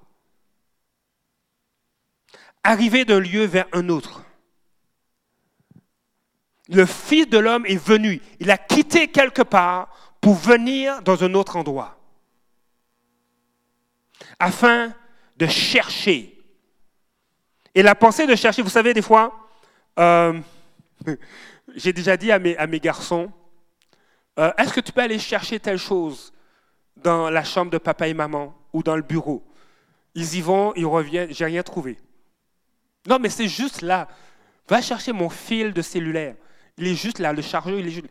[2.64, 4.24] Arriver d'un lieu vers un autre.
[6.72, 8.22] Le Fils de l'homme est venu.
[8.40, 9.90] Il a quitté quelque part
[10.22, 11.98] pour venir dans un autre endroit.
[14.40, 14.94] Afin
[15.36, 16.38] de chercher.
[17.76, 19.50] Et la pensée de chercher, vous savez, des fois,
[20.00, 20.40] euh,
[21.76, 23.30] j'ai déjà dit à mes, garçons,
[24.40, 26.32] euh, est-ce que tu peux aller chercher telle chose
[26.96, 29.44] dans la chambre de papa et maman ou dans le bureau?
[30.16, 31.98] Ils y vont, ils reviennent, j'ai rien trouvé.
[33.08, 34.08] Non, mais c'est juste là.
[34.70, 36.36] Va chercher mon fil de cellulaire.
[36.78, 38.08] Il est juste là, le chargeur, il est juste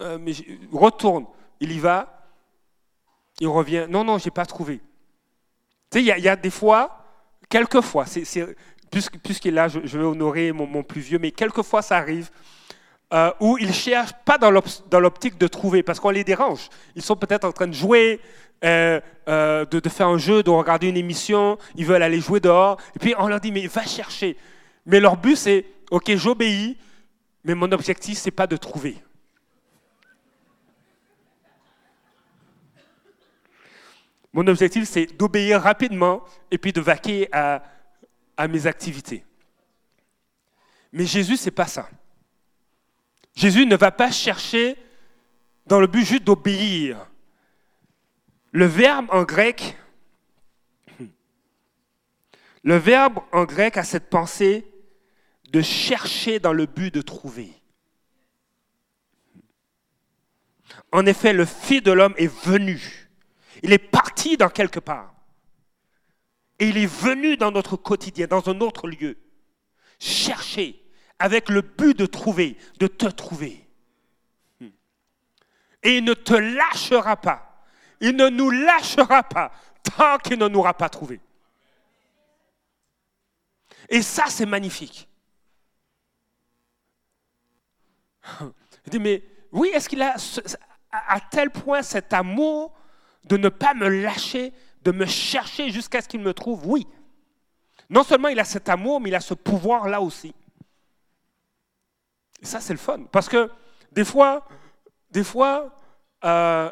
[0.00, 0.32] euh, mais
[0.72, 1.26] retourne.
[1.60, 2.28] Il y va,
[3.40, 3.86] il revient.
[3.88, 4.80] Non, non, je n'ai pas trouvé.
[5.90, 7.04] Tu sais, il y, a des fois,
[7.48, 8.04] quelquefois,
[9.22, 12.30] puisqu'il est là, je, vais honorer mon, plus vieux, mais quelquefois ça arrive
[13.12, 16.68] euh, où ils cherchent pas dans l'optique de trouver, parce qu'on les dérange.
[16.96, 18.20] Ils sont peut-être en train de jouer,
[18.64, 22.78] euh, de, de, faire un jeu, de regarder une émission, ils veulent aller jouer dehors,
[22.96, 24.36] et puis on leur dit, mais va chercher.
[24.86, 26.76] Mais leur but, c'est, OK, j'obéis,
[27.44, 28.96] mais mon objectif, ce n'est pas de trouver.
[34.32, 37.62] Mon objectif, c'est d'obéir rapidement et puis de vaquer à,
[38.48, 39.24] mes activités.
[40.92, 41.88] Mais Jésus, ce n'est pas ça.
[43.36, 44.76] Jésus ne va pas chercher
[45.66, 47.08] dans le but juste d'obéir.
[48.50, 49.76] Le verbe en grec,
[52.62, 54.66] le verbe en grec a cette pensée
[55.54, 57.52] de chercher dans le but de trouver.
[60.90, 63.08] En effet, le Fils de l'homme est venu.
[63.62, 65.14] Il est parti dans quelque part.
[66.58, 69.16] Et il est venu dans notre quotidien, dans un autre lieu.
[70.00, 70.82] Chercher
[71.20, 73.64] avec le but de trouver, de te trouver.
[75.84, 77.64] Et il ne te lâchera pas.
[78.00, 79.52] Il ne nous lâchera pas
[79.96, 81.20] tant qu'il ne nous aura pas trouvé.
[83.88, 85.08] Et ça, c'est magnifique.
[88.86, 90.16] Je dis, mais oui, est-ce qu'il a
[90.92, 92.72] à tel point cet amour
[93.24, 96.66] de ne pas me lâcher, de me chercher jusqu'à ce qu'il me trouve?
[96.66, 96.86] Oui.
[97.90, 100.34] Non seulement il a cet amour, mais il a ce pouvoir-là aussi.
[102.42, 103.04] Et ça, c'est le fun.
[103.10, 103.50] Parce que
[103.92, 104.46] des fois,
[105.10, 105.74] des fois
[106.24, 106.70] euh,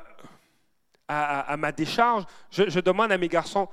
[1.08, 3.68] à, ma décharge, je, demande à mes garçons,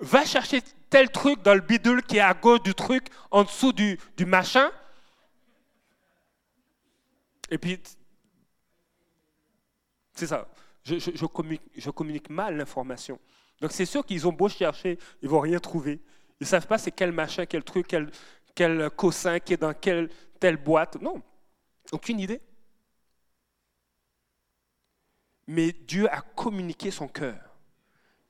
[0.00, 3.72] va chercher tel truc dans le bidule qui est à gauche du truc, en dessous
[3.72, 4.70] du, du machin,
[7.50, 7.80] et puis,
[10.14, 10.48] c'est ça.
[10.84, 13.18] Je, communique, mal l'information.
[13.60, 16.00] Donc c'est sûr qu'ils ont beau chercher, ils vont rien trouver.
[16.40, 18.10] Ils ne savent pas c'est quel machin, quel truc, quel,
[18.54, 21.00] quel cossin qui est dans quelle telle boîte.
[21.00, 21.22] Non,
[21.92, 22.40] aucune idée.
[25.46, 27.56] Mais Dieu a communiqué son cœur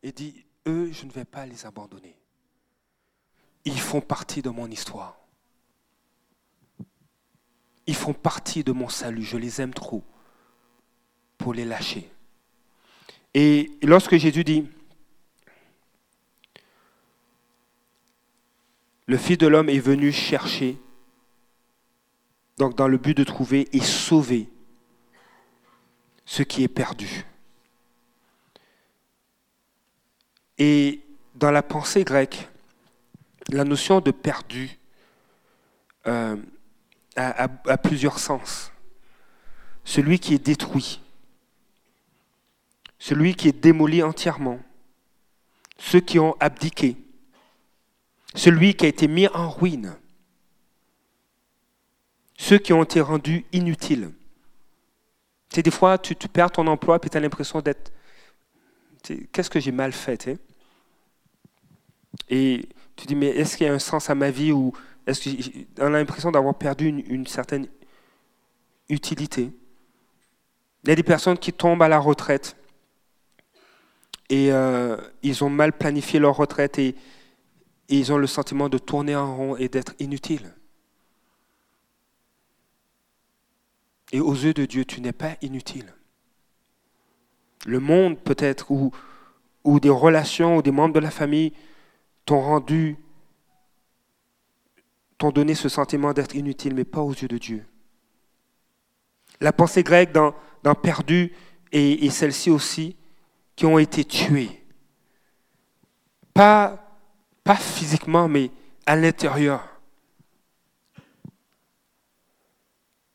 [0.03, 2.19] et dit, eux, je ne vais pas les abandonner.
[3.65, 5.26] Ils font partie de mon histoire.
[7.87, 9.23] Ils font partie de mon salut.
[9.23, 10.03] Je les aime trop
[11.39, 12.11] pour les lâcher.
[13.35, 14.69] Et lorsque Jésus dit,
[19.07, 20.79] le Fils de l'homme est venu chercher,
[22.59, 24.49] donc dans le but de trouver et sauver
[26.25, 27.25] ce qui est perdu.
[30.59, 31.03] Et
[31.35, 32.49] dans la pensée grecque,
[33.51, 34.79] la notion de perdu
[36.07, 36.37] euh,
[37.17, 38.73] a, plusieurs sens.
[39.85, 41.01] Celui qui est détruit,
[42.99, 44.61] celui qui est démoli entièrement,
[45.79, 46.97] ceux qui ont abdiqué,
[48.35, 49.97] celui qui a été mis en ruine,
[52.37, 54.11] ceux qui ont été rendus inutiles.
[55.49, 57.93] C'est des fois, tu, perds ton emploi et tu as l'impression d'être...
[59.33, 60.29] Qu'est-ce que j'ai mal fait
[62.29, 64.73] Et tu dis, mais est-ce qu'il y a un sens à ma vie ou
[65.07, 65.31] est-ce
[65.77, 67.69] qu'on a l'impression d'avoir perdu une, certaine
[68.89, 69.53] utilité
[70.83, 72.57] Il y a des personnes qui tombent à la retraite
[74.29, 76.95] et euh, ils ont mal planifié leur retraite et,
[77.89, 80.53] ils ont le sentiment de tourner en rond et d'être inutiles.
[84.11, 85.95] Et aux yeux de Dieu, tu n'es pas inutile.
[87.65, 88.91] Le monde peut-être, ou,
[89.63, 91.53] ou des relations, ou des membres de la famille
[92.25, 92.97] t'ont rendu
[95.19, 97.65] t'ont donné ce sentiment d'être inutile, mais pas aux yeux de Dieu.
[99.41, 100.35] La pensée grecque dans,
[100.75, 101.33] perdu
[101.73, 102.97] et, celle-ci aussi
[103.55, 104.65] qui ont été tués.
[106.35, 106.99] Pas,
[107.45, 108.51] pas physiquement, mais
[108.85, 109.67] à l'intérieur.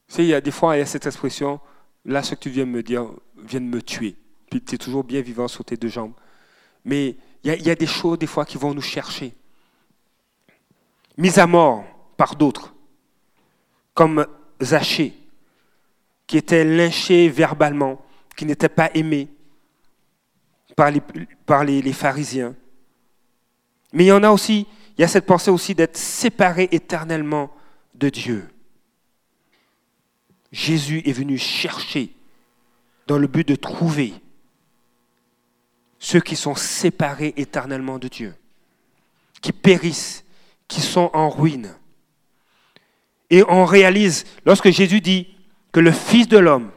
[0.07, 1.59] Tu sais, il y a des fois, il y a cette expression,
[2.05, 4.15] là, ce que tu viens de me dire vient de me tuer.
[4.49, 6.13] Puis tu es toujours bien vivant sur tes deux jambes.
[6.83, 9.33] Mais il y, a, des choses, des fois, qui vont nous chercher.
[11.21, 11.85] Mis à mort
[12.17, 12.73] par d'autres,
[13.93, 14.25] comme
[14.59, 15.13] Zachée,
[16.25, 18.03] qui était lynché verbalement,
[18.35, 19.27] qui n'était pas aimé
[20.75, 20.99] par, les,
[21.45, 22.55] par les, pharisiens.
[23.93, 24.65] Mais il y en a aussi,
[24.97, 27.51] il y a cette pensée aussi d'être séparé éternellement
[27.93, 28.49] de Dieu.
[30.51, 32.15] Jésus est venu chercher
[33.05, 34.15] dans le but de trouver
[35.99, 38.33] ceux qui sont séparés éternellement de Dieu,
[39.39, 40.23] qui périssent,
[40.71, 41.75] qui sont en ruine.
[43.29, 45.27] Et on réalise, lorsque Jésus dit
[45.73, 46.71] que le Fils de l'homme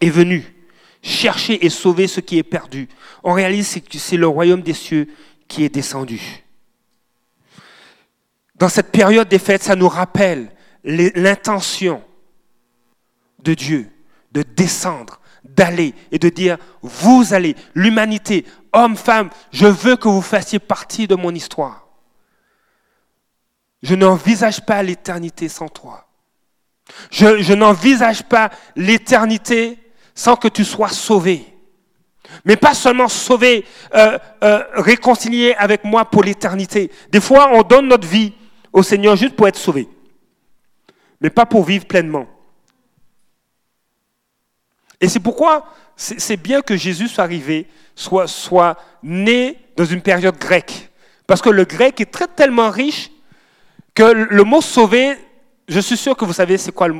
[0.00, 0.54] est venu
[1.02, 2.88] chercher et sauver ce qui est perdu,
[3.24, 5.08] on réalise que c'est le royaume des cieux
[5.48, 6.44] qui est descendu.
[8.54, 10.52] Dans cette période des fêtes, ça nous rappelle
[10.84, 12.04] l'intention
[13.42, 13.90] de Dieu
[14.30, 20.22] de descendre, d'aller et de dire, vous allez, l'humanité, homme, femme, je veux que vous
[20.22, 21.89] fassiez partie de mon histoire.
[23.82, 26.06] Je n'envisage pas l'éternité sans toi.
[27.10, 29.78] Je, n'envisage pas l'éternité
[30.14, 31.46] sans que tu sois sauvé.
[32.44, 33.64] Mais pas seulement sauvé,
[33.94, 36.90] euh, euh, réconcilié avec moi pour l'éternité.
[37.10, 38.32] Des fois, on donne notre vie
[38.72, 39.88] au Seigneur juste pour être sauvé,
[41.20, 42.26] mais pas pour vivre pleinement.
[45.00, 45.66] Et c'est pourquoi
[45.96, 50.90] c'est bien que Jésus soit arrivé, soit, soit né dans une période grecque.
[51.26, 53.10] Parce que le grec est très tellement riche
[54.00, 55.18] que le mot sauver,
[55.68, 56.98] je suis sûr que vous savez c'est quoi le.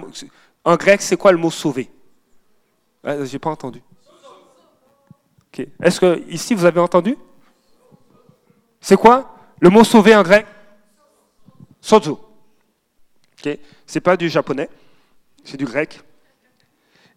[0.62, 1.88] En grec, c'est quoi le mot sauver?
[3.02, 3.82] Je n'ai pas entendu.
[5.82, 7.16] Est-ce que ici vous avez entendu?
[8.80, 10.46] C'est quoi Le mot sauver en grec?
[11.80, 12.20] Sozo.
[13.42, 14.68] Ce n'est pas du japonais,
[15.42, 16.00] c'est du grec.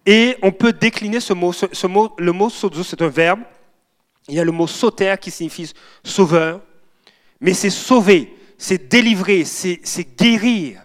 [0.05, 1.51] Et on peut décliner ce mot.
[1.51, 3.41] Ce, mot le mot sozo, c'est un verbe.
[4.29, 6.61] Il y a le mot sauter qui signifie sauveur.
[7.41, 8.33] Mais c'est sauver,
[8.63, 10.82] c'est délivrer, c'est guérir.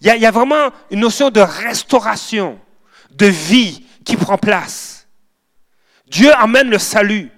[0.00, 2.58] Il y, a, vraiment une notion de restauration,
[3.10, 5.06] de vie qui prend place.
[6.06, 7.30] Dieu amène le salut,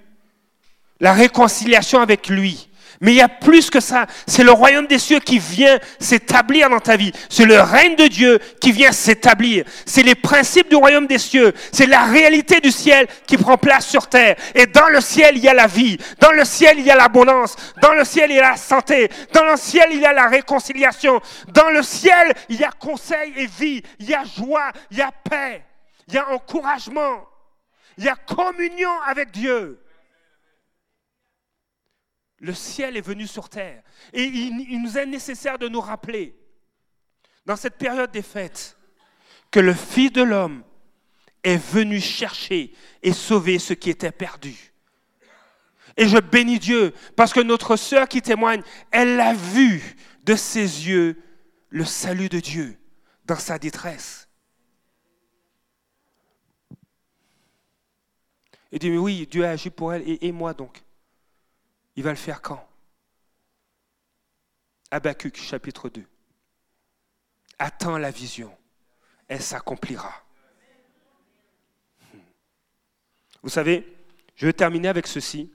[1.01, 2.71] la réconciliation avec lui.
[3.03, 4.07] Mais il y a plus que ça.
[4.29, 7.13] C'est le royaume des cieux qui vient s'établir dans ta vie.
[7.29, 9.65] C'est le règne de Dieu qui vient s'établir.
[9.85, 11.53] C'est les principes du royaume des cieux.
[11.73, 14.37] C'est la réalité du ciel qui prend place sur terre.
[14.55, 15.99] Et dans le ciel, il y a la vie.
[16.21, 17.57] Dans le ciel, il y a l'abondance.
[17.83, 19.11] Dans le ciel, il y a la santé.
[19.33, 21.21] Dans le ciel, il y a la réconciliation.
[21.49, 23.83] Dans le ciel, il y a conseil et vie.
[23.99, 24.71] Il y a joie.
[24.93, 25.65] Il y a paix.
[26.07, 27.27] Il y a encouragement.
[27.99, 29.82] Il y a communion avec Dieu
[32.43, 33.83] le ciel est venu sur terre.
[34.13, 36.37] Et il, nous est nécessaire de nous rappeler,
[37.47, 38.77] dans cette période des fêtes,
[39.51, 40.65] que le Fils de l'homme
[41.45, 44.73] est venu chercher et sauver ce qui était perdu.
[45.97, 50.89] Et je bénis Dieu parce que notre sœur qui témoigne, elle a vu de ses
[50.89, 51.23] yeux
[51.69, 52.77] le salut de Dieu
[53.25, 54.29] dans sa détresse.
[58.73, 60.83] Et dit, oui, Dieu a agi pour elle et moi donc.
[61.97, 62.67] Il va le faire quand?
[64.91, 66.05] Habakkuk chapitre 2.
[67.59, 68.55] Attends la vision,
[69.29, 70.13] elle s'accomplira.
[73.43, 73.87] Vous savez,
[74.37, 75.53] je vais terminer avec ceci.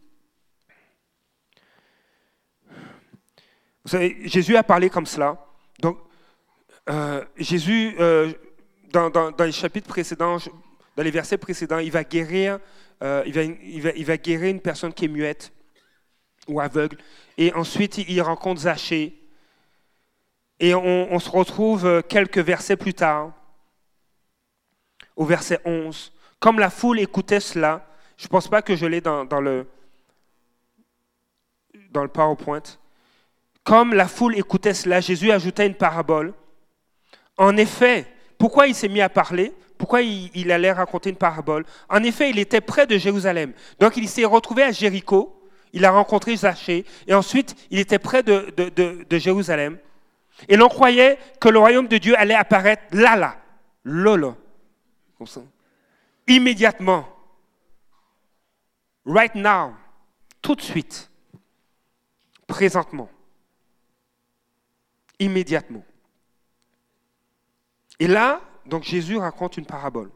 [3.83, 5.45] Vous savez, Jésus a parlé comme cela.
[5.79, 5.97] Donc,
[6.89, 8.33] euh, Jésus, euh,
[8.91, 10.37] dans, les chapitres précédents,
[10.95, 12.59] dans les versets précédents, il va guérir,
[13.01, 15.53] euh, il va guérir une personne qui est muette
[16.47, 16.97] ou aveugle.
[17.37, 19.13] Et ensuite, il rencontre Zachée.
[20.59, 23.31] Et on, se retrouve euh, quelques versets plus tard,
[25.15, 26.11] au verset 11.
[26.39, 27.85] Comme la foule écoutait cela,
[28.17, 29.67] je ne pense pas que je l'ai dans, le,
[31.91, 32.63] dans le PowerPoint.
[33.63, 36.33] Comme la foule écoutait cela, Jésus ajoutait une parabole.
[37.37, 38.07] En effet,
[38.39, 39.53] pourquoi il s'est mis à parler?
[39.77, 41.65] Pourquoi il, il allait raconter une parabole?
[41.87, 43.53] En effet, il était près de Jérusalem.
[43.79, 45.36] Donc il s'est retrouvé à Jéricho
[45.73, 49.77] il a rencontré Zachée, et ensuite il était près de, Jérusalem.
[50.47, 53.37] Et l'on croyait que le royaume de Dieu allait apparaître là, là,
[53.83, 54.35] lolo,
[56.27, 57.07] immédiatement,
[59.05, 59.73] right now,
[60.41, 61.09] tout de suite,
[62.45, 63.09] présentement,
[65.19, 65.83] immédiatement.
[67.99, 70.11] Et là, donc Jésus raconte une parabole.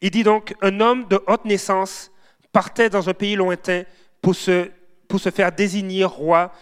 [0.00, 2.10] Il dit donc, un homme de haute naissance
[2.54, 3.82] partait dans un pays lointain
[4.22, 4.70] pour se,
[5.34, 6.52] faire désigner roi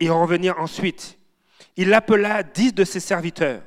[0.00, 1.18] et revenir ensuite.
[1.76, 3.60] Il appela dix de ses serviteurs.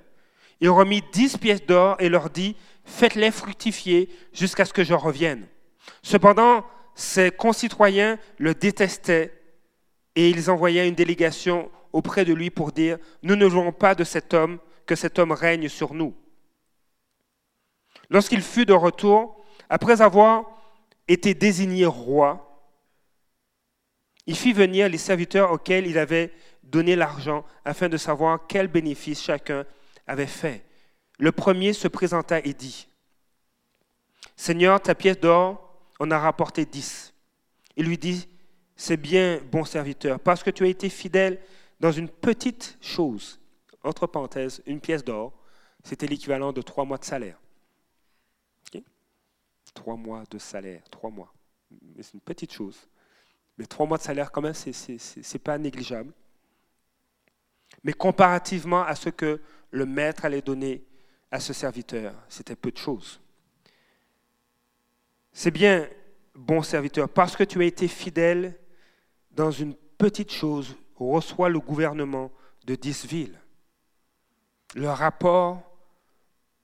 [0.61, 2.55] Il remit dix pièces d'or et leur dit,
[2.85, 5.47] faites-les fructifier jusqu'à ce que je revienne.
[6.01, 9.33] Cependant, ses concitoyens le détestaient
[10.15, 14.03] et ils envoyaient une délégation auprès de lui pour dire, nous ne voulons pas de
[14.05, 16.15] cet homme, que cet homme règne sur nous.
[18.09, 20.58] Lorsqu'il fut de retour, après avoir
[21.09, 22.45] été désigné roi,
[24.25, 26.31] il fit venir les serviteurs auxquels il avait
[26.63, 29.65] donné l'argent afin de savoir quel bénéfice chacun
[30.05, 30.63] avait fait.
[31.17, 32.87] Le premier se présenta et dit,
[34.35, 37.13] Seigneur, ta pièce d'or en a rapporté dix.
[37.75, 38.29] Il lui dit,
[38.75, 41.41] c'est bien, bon serviteur, parce que tu as été fidèle
[41.79, 43.39] dans une petite chose.
[43.83, 45.33] Entre parenthèses, une pièce d'or,
[45.83, 47.39] c'était l'équivalent de trois mois de salaire.
[49.73, 51.33] Trois mois de salaire, trois mois.
[52.01, 52.87] C'est une petite chose.
[53.57, 56.13] Mais trois mois de salaire, quand même, ce n'est pas négligeable.
[57.83, 59.41] Mais comparativement à ce que
[59.71, 60.83] le maître allait donner
[61.31, 63.21] à ce serviteur, c'était peu de choses.
[65.31, 65.87] C'est bien,
[66.33, 68.57] bon serviteur, parce que tu as été fidèle
[69.31, 72.31] dans une petite chose, reçois le gouvernement
[72.65, 73.39] de dix villes.
[74.75, 75.61] Le rapport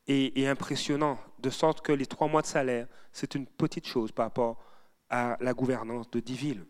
[0.07, 4.25] est impressionnant de sorte que les trois mois de salaire, c'est une petite chose par
[4.25, 4.63] rapport
[5.09, 6.65] à la gouvernance de dix villes.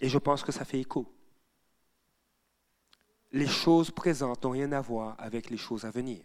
[0.00, 1.06] Et je pense que ça fait écho.
[3.32, 6.24] Les choses présentes n'ont rien à voir avec les choses à venir.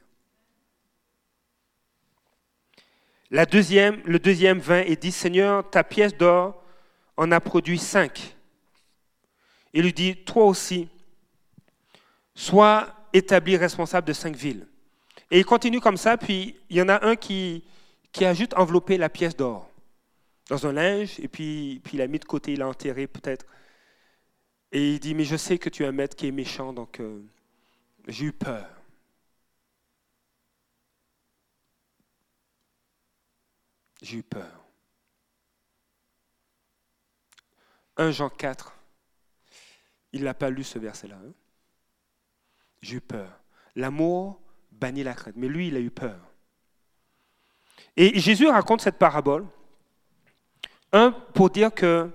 [3.29, 3.45] Le
[4.17, 6.63] deuxième vin et dit, Seigneur, ta pièce d'or
[7.17, 8.37] en a produit cinq.
[9.73, 10.87] Il lui dit, toi aussi,
[12.33, 14.65] sois établi responsable de cinq villes.
[15.31, 17.63] Et il continue comme ça, puis il y en a un qui,
[18.11, 19.69] qui a juste enveloppé la pièce d'or
[20.49, 23.45] dans un linge, et puis, puis il l'a mis de côté, il l'a enterré peut-être.
[24.71, 26.99] Et il dit, mais je sais que tu es un maître qui est méchant, donc
[26.99, 27.23] euh,
[28.07, 28.69] j'ai eu peur.
[34.01, 34.65] J'ai eu peur.
[37.97, 38.77] 1 Jean 4,
[40.11, 41.15] il n'a pas lu ce verset-là.
[41.15, 41.33] Hein.
[42.81, 43.39] J'ai eu peur.
[43.75, 44.41] L'amour
[44.79, 45.35] bannit la crainte.
[45.35, 46.19] Mais lui, il a eu peur.
[47.97, 49.45] Et Jésus raconte cette parabole.
[50.91, 52.09] Un, pour dire que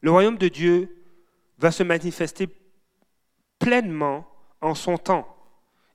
[0.00, 1.04] le royaume de Dieu
[1.58, 2.48] va se manifester
[3.58, 4.26] pleinement
[4.60, 5.30] en son temps.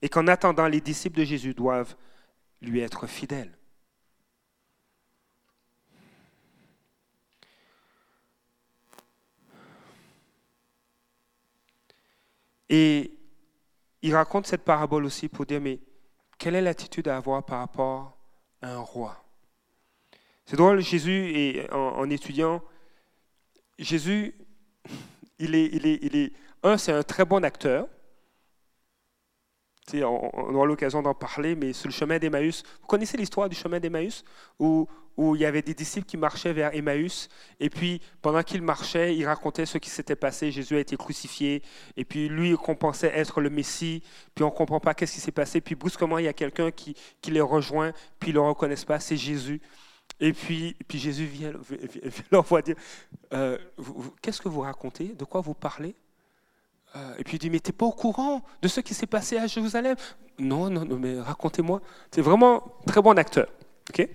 [0.01, 1.95] Et qu'en attendant, les disciples de Jésus doivent
[2.61, 3.55] lui être fidèles.
[12.69, 13.17] Et
[14.01, 15.79] il raconte cette parabole aussi pour dire, mais
[16.39, 18.17] quelle est l'attitude à avoir par rapport
[18.61, 19.23] à un roi?
[20.45, 22.63] C'est drôle, Jésus, et en, étudiant,
[23.77, 24.33] Jésus,
[25.37, 26.33] il est, il est, il est
[26.63, 27.87] un, c'est un très bon acteur.
[29.95, 33.79] On, aura l'occasion d'en parler, mais sur le chemin d'Emmaüs, vous connaissez l'histoire du chemin
[33.79, 34.23] d'Emmaüs?
[34.59, 34.87] Où
[35.19, 37.27] où il y avait des disciples qui marchaient vers Emmaüs,
[37.59, 40.49] et puis pendant qu'ils marchaient, ils racontaient ce qui s'était passé.
[40.49, 41.61] Jésus a été crucifié,
[41.97, 44.01] et puis lui, qu'on pensait être le Messie,
[44.33, 45.59] puis on ne comprend pas qu'est-ce qui s'est passé.
[45.59, 46.95] Puis brusquement, il y a quelqu'un qui,
[47.27, 49.59] les rejoint, puis ils ne le reconnaissent pas, c'est Jésus.
[50.21, 51.51] Et puis, puis Jésus vient,
[52.31, 52.75] leur voir dire,
[53.33, 53.57] euh,
[54.21, 55.09] qu'est-ce que vous racontez?
[55.09, 55.95] De quoi vous parlez?
[56.95, 59.07] Euh, Et puis il dit, mais tu n'es pas au courant de ce qui s'est
[59.07, 59.95] passé à Jérusalem?
[60.37, 61.81] Non, non, non, mais racontez-moi.
[62.11, 63.47] C'est vraiment très bon acteur.
[63.89, 64.07] ok?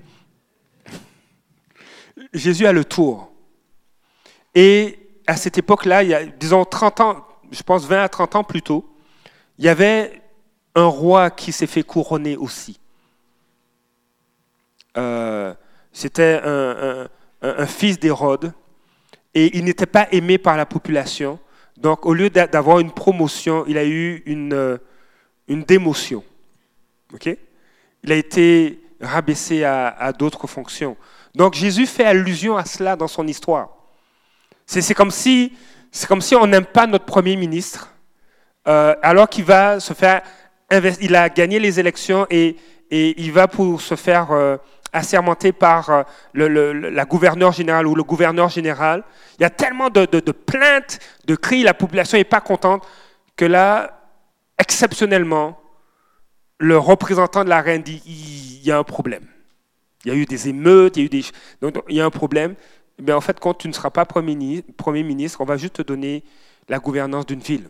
[2.33, 3.33] Jésus a le tour.
[4.55, 8.37] Et à cette époque-là, il y a, disons 30 ans, je pense 20 à 30
[8.37, 8.89] ans plus tôt,
[9.59, 10.23] il y avait
[10.75, 12.81] un roi qui s'est fait couronner aussi.
[14.97, 15.55] Euh,
[15.93, 17.09] c'était un,
[17.67, 18.53] fils d'Hérode
[19.35, 21.39] et il n'était pas aimé par la population.
[21.77, 24.79] Donc au lieu d'avoir une promotion, il a eu une,
[25.49, 26.23] une démotion.
[27.25, 30.97] il a été rabaissé à d'autres fonctions.
[31.35, 33.71] Donc Jésus fait allusion à cela dans son histoire.
[34.67, 35.53] C'est comme si,
[36.09, 37.91] comme si on n'aime pas notre premier ministre,
[38.67, 40.23] euh, alors qu'il va se faire,
[41.01, 42.57] il a gagné les élections et,
[42.91, 44.57] et il va pour se faire euh,
[44.95, 46.03] assermenter par euh,
[46.35, 49.05] la gouverneure générale ou le gouverneur général.
[49.39, 52.87] Il y a tellement de, plaintes, de cris, la population n'est pas contente
[53.37, 54.01] que là,
[54.59, 55.61] exceptionnellement,
[56.59, 59.27] le représentant de la reine dit il y a un problème.
[60.05, 61.25] Il y a eu des émeutes, il y a eu des...
[61.61, 62.55] Donc, il y a un problème.
[63.03, 66.23] Mais en fait, quand tu ne seras pas Premier ministre, on va juste te donner
[66.69, 67.69] la gouvernance d'une ville.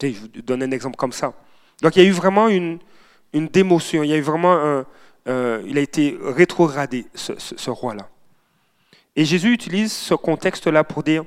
[0.00, 1.34] Je vous donne un exemple comme ça.
[1.82, 2.78] Donc il y a eu vraiment une,
[3.34, 4.84] une démotion, il y a eu vraiment
[5.26, 8.08] euh, il a été rétrogradé, ce, roi-là.
[9.16, 11.24] Et Jésus utilise ce contexte-là pour dire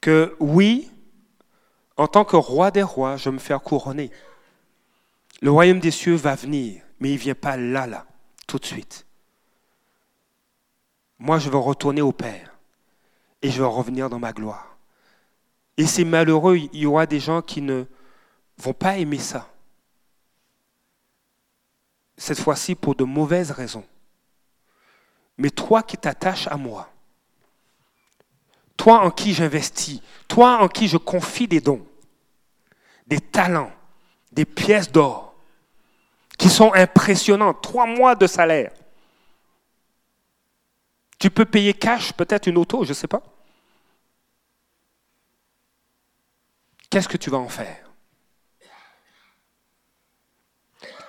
[0.00, 0.90] que oui,
[1.96, 4.10] en tant que roi des rois, je vais me faire couronner.
[5.40, 8.06] Le royaume des cieux va venir, mais il ne vient pas là, là,
[8.46, 9.06] tout de suite.
[11.18, 12.54] Moi, je veux retourner au Père
[13.42, 14.76] et je veux revenir dans ma gloire.
[15.76, 17.84] Et c'est malheureux, il y aura des gens qui ne
[18.58, 19.53] vont pas aimer ça.
[22.16, 23.84] Cette fois-ci pour de mauvaises raisons.
[25.36, 26.88] Mais toi qui t'attaches à moi,
[28.76, 31.86] toi en qui j'investis, toi en qui je confie des dons,
[33.06, 33.72] des talents,
[34.32, 35.34] des pièces d'or,
[36.38, 38.72] qui sont impressionnantes, trois mois de salaire.
[41.18, 43.22] Tu peux payer cash peut-être une auto, je ne sais pas.
[46.90, 47.83] Qu'est-ce que tu vas en faire?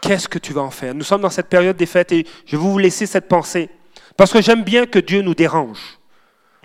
[0.06, 0.94] Qu'est-ce que tu vas en faire?
[0.94, 3.72] Nous sommes dans cette période des fêtes et je vais vous laisser cette pensée.
[4.16, 5.98] Parce que j'aime bien que Dieu nous dérange.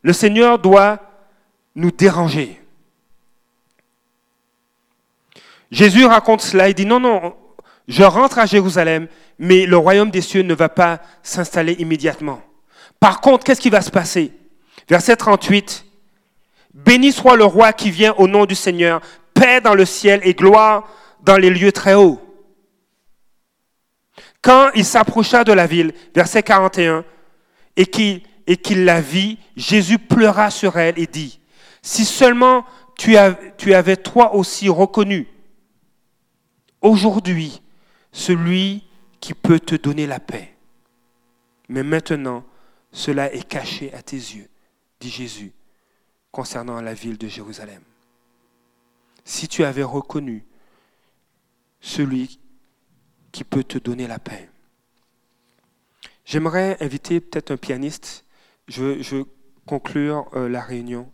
[0.02, 0.98] Le Seigneur doit
[1.74, 2.60] nous déranger.
[5.70, 7.34] Jésus raconte cela, il dit non, non,
[7.88, 12.42] je rentre à Jérusalem, mais le royaume des cieux ne va pas s'installer immédiatement.
[12.98, 14.32] Par contre, qu'est-ce qui va se passer?
[14.86, 15.86] Verset 38,
[16.74, 19.00] Béni soit le roi qui vient au nom du Seigneur,
[19.32, 20.86] paix dans le ciel et gloire
[21.22, 22.20] dans les lieux très hauts.
[24.42, 27.04] Quand il s'approcha de la ville, verset 41,
[27.76, 31.38] et qu'il et qu'il la vit, Jésus pleura sur elle et dit,
[31.82, 32.64] si seulement
[32.98, 33.14] tu,
[33.58, 35.28] tu avais toi aussi reconnu
[36.80, 37.62] aujourd'hui
[38.10, 38.82] celui
[39.20, 40.56] qui peut te donner la paix.
[41.68, 42.44] Mais maintenant,
[42.90, 44.48] cela est caché à tes yeux,
[44.98, 45.52] dit Jésus,
[46.32, 47.82] concernant la ville de Jérusalem.
[49.24, 50.44] Si tu avais reconnu
[51.80, 52.39] celui
[53.32, 54.48] qui peut te donner la paix.
[56.24, 58.24] J'aimerais inviter peut-être un pianiste.
[58.68, 59.24] Je veux,
[59.66, 61.10] conclure euh, la réunion.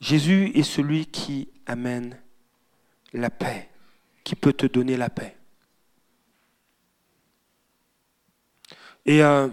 [0.00, 2.18] Jésus est celui qui amène
[3.12, 3.68] la paix,
[4.24, 5.36] qui peut te donner la paix.
[9.04, 9.48] Et euh,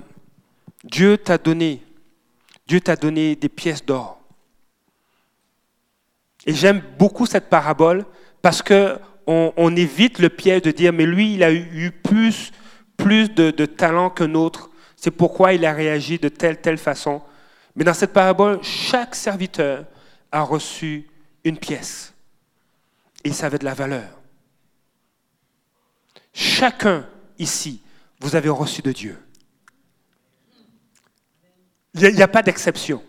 [0.84, 1.82] Dieu t'a donné,
[2.68, 4.22] Dieu t'a donné des pièces d'or.
[6.46, 8.06] Et j'aime beaucoup cette parabole
[8.42, 12.52] parce que on, évite le piège de dire mais lui il a eu plus
[12.96, 14.70] plus de, de talent qu'un autre.
[14.96, 17.22] C'est pourquoi il a réagi de telle telle façon.
[17.76, 19.86] Mais dans cette parabole, chaque serviteur
[20.32, 21.08] a reçu
[21.44, 22.14] une pièce.
[23.24, 24.10] Et ça avait de la valeur.
[26.34, 27.06] Chacun
[27.38, 27.82] ici,
[28.20, 29.18] vous avez reçu de Dieu.
[31.94, 33.04] Il n'y a, pas d'exception.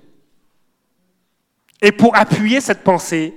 [1.82, 3.34] Et pour appuyer cette pensée,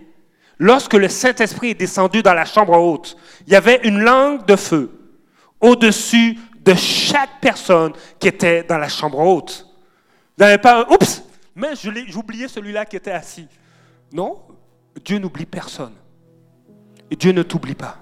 [0.62, 4.56] lorsque le Saint-Esprit est descendu dans la chambre haute, il y avait une langue de
[4.56, 4.92] feu
[5.60, 9.68] au-dessus de chaque personne qui était dans la chambre haute.
[10.38, 11.24] Vous n'avez pas un oups,
[11.56, 13.48] mais j'ai oublié celui-là qui était assis.
[14.14, 14.40] Non,
[15.04, 15.94] Dieu n'oublie personne.
[17.10, 17.98] Et Dieu ne t'oublie pas.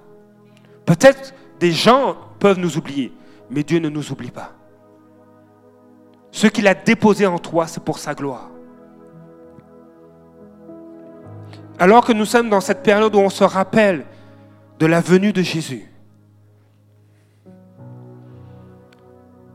[0.86, 3.14] Peut-être des gens peuvent nous oublier,
[3.50, 4.52] mais Dieu ne nous oublie pas.
[6.32, 8.52] Ce qu'il a déposé en toi, c'est pour sa gloire.
[11.80, 14.06] Alors que nous sommes dans cette période où on se rappelle
[14.80, 15.90] de la venue de Jésus,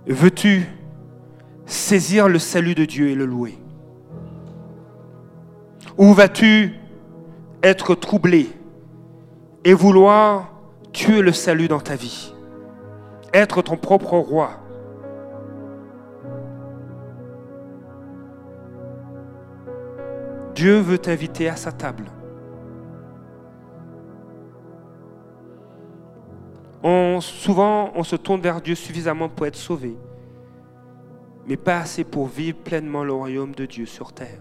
[0.06, 0.66] veux-tu
[1.66, 3.58] saisir le salut de Dieu et le louer?
[5.98, 6.74] Ou vas-tu
[7.62, 8.48] être troublé
[9.64, 10.50] et vouloir
[10.92, 12.34] tuer le salut dans ta vie?
[13.34, 14.63] Être ton propre roi
[20.54, 22.10] Dieu veut t'inviter à sa table.
[27.20, 29.96] Souvent, on se tourne vers Dieu suffisamment pour être sauvé,
[31.46, 34.40] mais pas assez pour vivre pleinement le royaume de Dieu sur terre.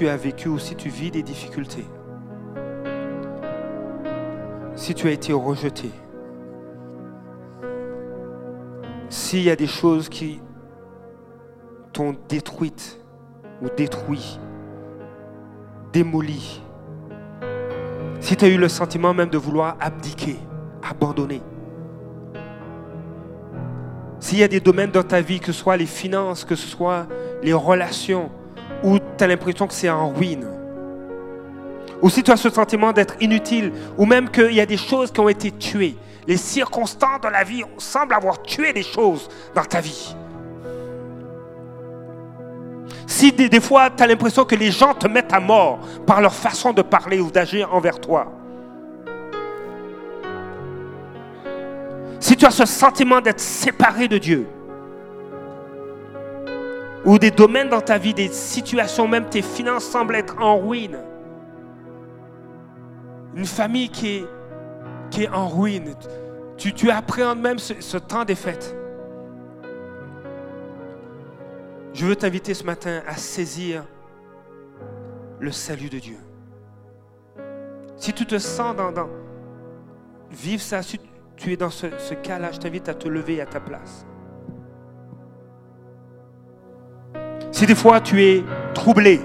[0.00, 1.84] Tu as vécu ou si tu vis des difficultés,
[4.74, 5.90] si tu as été rejeté,
[9.10, 10.40] s'il y a des choses qui
[11.92, 12.98] t'ont détruite
[13.60, 14.40] ou détruit,
[15.92, 16.62] démoli,
[18.20, 20.38] si tu as eu le sentiment même de vouloir abdiquer,
[20.82, 21.42] abandonner,
[24.18, 26.66] s'il y a des domaines dans ta vie, que ce soit les finances, que ce
[26.66, 27.06] soit
[27.42, 28.30] les relations
[28.82, 30.46] où tu as l'impression que c'est en ruine.
[32.02, 35.10] Ou si tu as ce sentiment d'être inutile, ou même qu'il y a des choses
[35.10, 35.96] qui ont été tuées.
[36.26, 40.14] Les circonstances de la vie semblent avoir tué des choses dans ta vie.
[43.06, 46.20] Si des, des fois tu as l'impression que les gens te mettent à mort par
[46.20, 48.32] leur façon de parler ou d'agir envers toi.
[52.20, 54.46] Si tu as ce sentiment d'être séparé de Dieu,
[57.04, 60.98] ou des domaines dans ta vie, des situations, même tes finances semblent être en ruine,
[63.34, 64.26] une famille qui
[65.16, 65.94] est, en ruine,
[66.56, 68.76] tu, tu appréhendes même ce, temps des fêtes.
[71.92, 73.84] Je veux t'inviter ce matin à saisir
[75.38, 76.18] le salut de Dieu.
[77.96, 79.08] Si tu te sens dans, dans
[80.30, 81.00] vivre ça, si
[81.36, 84.06] tu es dans ce cas-là, je t'invite à te lever à ta place.
[87.60, 88.42] Si des fois tu es
[88.72, 89.20] troublé,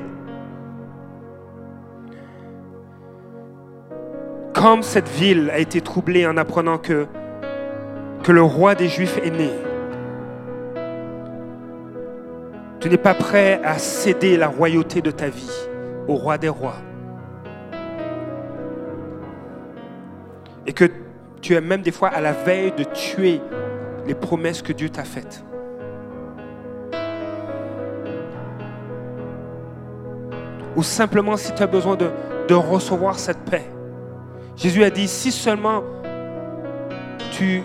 [4.51, 7.07] comme cette ville a été troublée en apprenant que,
[8.27, 9.51] le roi des Juifs est né,
[12.81, 15.69] tu n'es pas prêt à céder la royauté de ta vie
[16.09, 16.81] au roi des rois.
[20.67, 20.89] Et que
[21.39, 23.39] tu es même des fois à la veille de tuer
[24.05, 25.45] les promesses que Dieu t'a faites.
[30.75, 33.69] Ou simplement si tu as besoin de, recevoir cette paix.
[34.55, 35.83] Jésus a dit, si seulement
[37.31, 37.63] tu,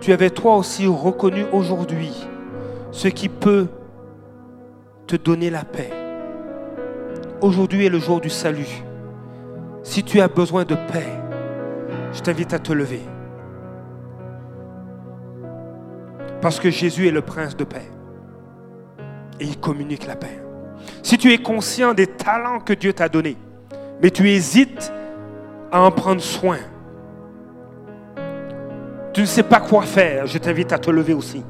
[0.00, 2.12] tu avais toi aussi reconnu aujourd'hui
[2.90, 3.66] ce qui peut
[5.06, 5.90] te donner la paix.
[7.40, 8.84] Aujourd'hui est le jour du salut.
[9.82, 11.08] Si tu as besoin de paix,
[12.12, 13.02] je t'invite à te lever.
[16.40, 17.90] Parce que Jésus est le prince de paix.
[19.38, 20.40] Et il communique la paix.
[21.02, 23.36] Si tu es conscient des talents que Dieu t'a donnés,
[24.02, 24.92] mais tu hésites
[25.72, 26.58] à en prendre soin,
[29.12, 31.42] tu ne sais pas quoi faire, je t'invite à te lever aussi.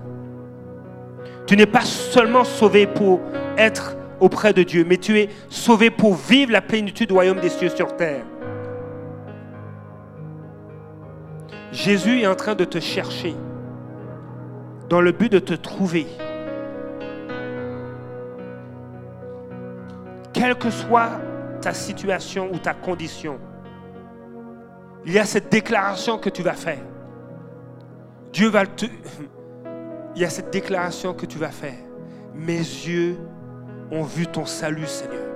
[1.47, 3.21] Tu n'es pas seulement sauvé pour
[3.59, 7.49] être auprès de Dieu, mais tu es sauvé pour vivre la plénitude du royaume des
[7.49, 8.25] cieux sur terre.
[11.73, 13.35] Jésus est en train de te chercher
[14.89, 16.07] dans le but de te trouver.
[20.41, 21.21] Quelle que soit
[21.61, 23.39] ta situation ou ta condition,
[25.05, 26.81] il y a cette déclaration que tu vas faire.
[28.33, 28.87] Dieu va te...
[30.17, 31.77] Il y a cette déclaration que tu vas faire.
[32.35, 33.19] Mes yeux
[33.93, 35.29] ont vu ton salut, Seigneur.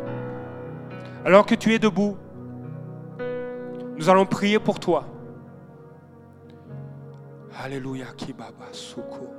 [1.23, 2.17] Alors que tu es debout,
[3.99, 5.05] nous allons prier pour toi.
[7.63, 9.35] Alléluia, Kibaba Soko.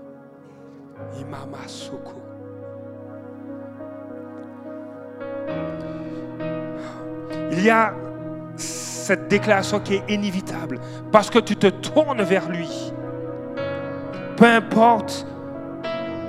[1.19, 2.34] Imama Soko.
[7.51, 7.93] Il y a
[8.55, 10.79] cette déclaration qui est inévitable
[11.11, 12.69] parce que tu te tournes vers lui.
[14.37, 15.25] Peu importe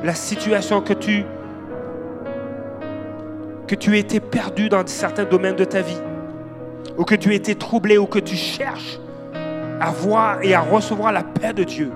[0.04, 1.24] la situation que tu
[3.66, 6.00] que tu étais perdu dans certains domaines de ta vie,
[6.96, 9.00] ou que tu étais troublé, ou que tu cherches
[9.80, 11.90] à voir et à recevoir la paix de Dieu.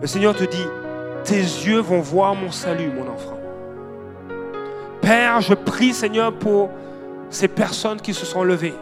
[0.00, 0.66] Le Seigneur te dit,
[1.24, 3.38] tes yeux vont voir mon salut, mon enfant.
[5.00, 6.70] Père, je prie, Seigneur, pour
[7.30, 8.74] ces personnes qui se sont levées.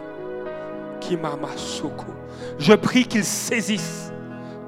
[2.59, 4.11] Je prie qu'ils saisissent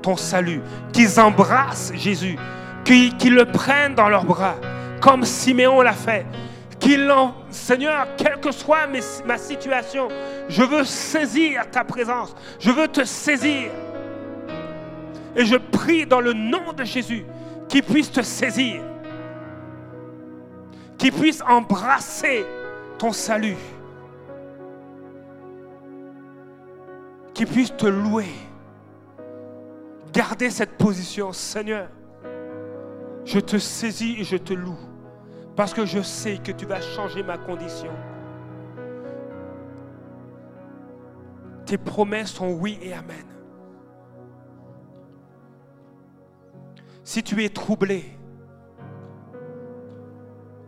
[0.02, 0.62] ton salut,
[0.94, 2.38] qu'ils embrassent Jésus,
[2.86, 4.56] qu'ils le prennent dans leurs bras,
[5.02, 6.26] comme Siméon l'a fait.
[7.52, 8.88] Seigneur, quelle que soit
[9.26, 10.08] ma situation,
[10.50, 12.36] je veux saisir ta présence.
[12.60, 13.72] Je veux te saisir.
[15.36, 17.26] Et je prie dans le nom de Jésus
[17.70, 18.82] qu'il puisse te saisir.
[20.98, 22.46] Qu'il puisse embrasser
[23.02, 23.58] ton salut.
[27.34, 28.30] Qu'il puisse te louer.
[30.14, 31.90] Garder cette position, Seigneur.
[33.26, 34.78] Je te saisis et je te loue.
[35.56, 37.92] Parce que je sais que tu vas changer ma condition.
[41.66, 43.26] Tes promesses sont oui et amen.
[47.04, 48.16] Si tu es troublé,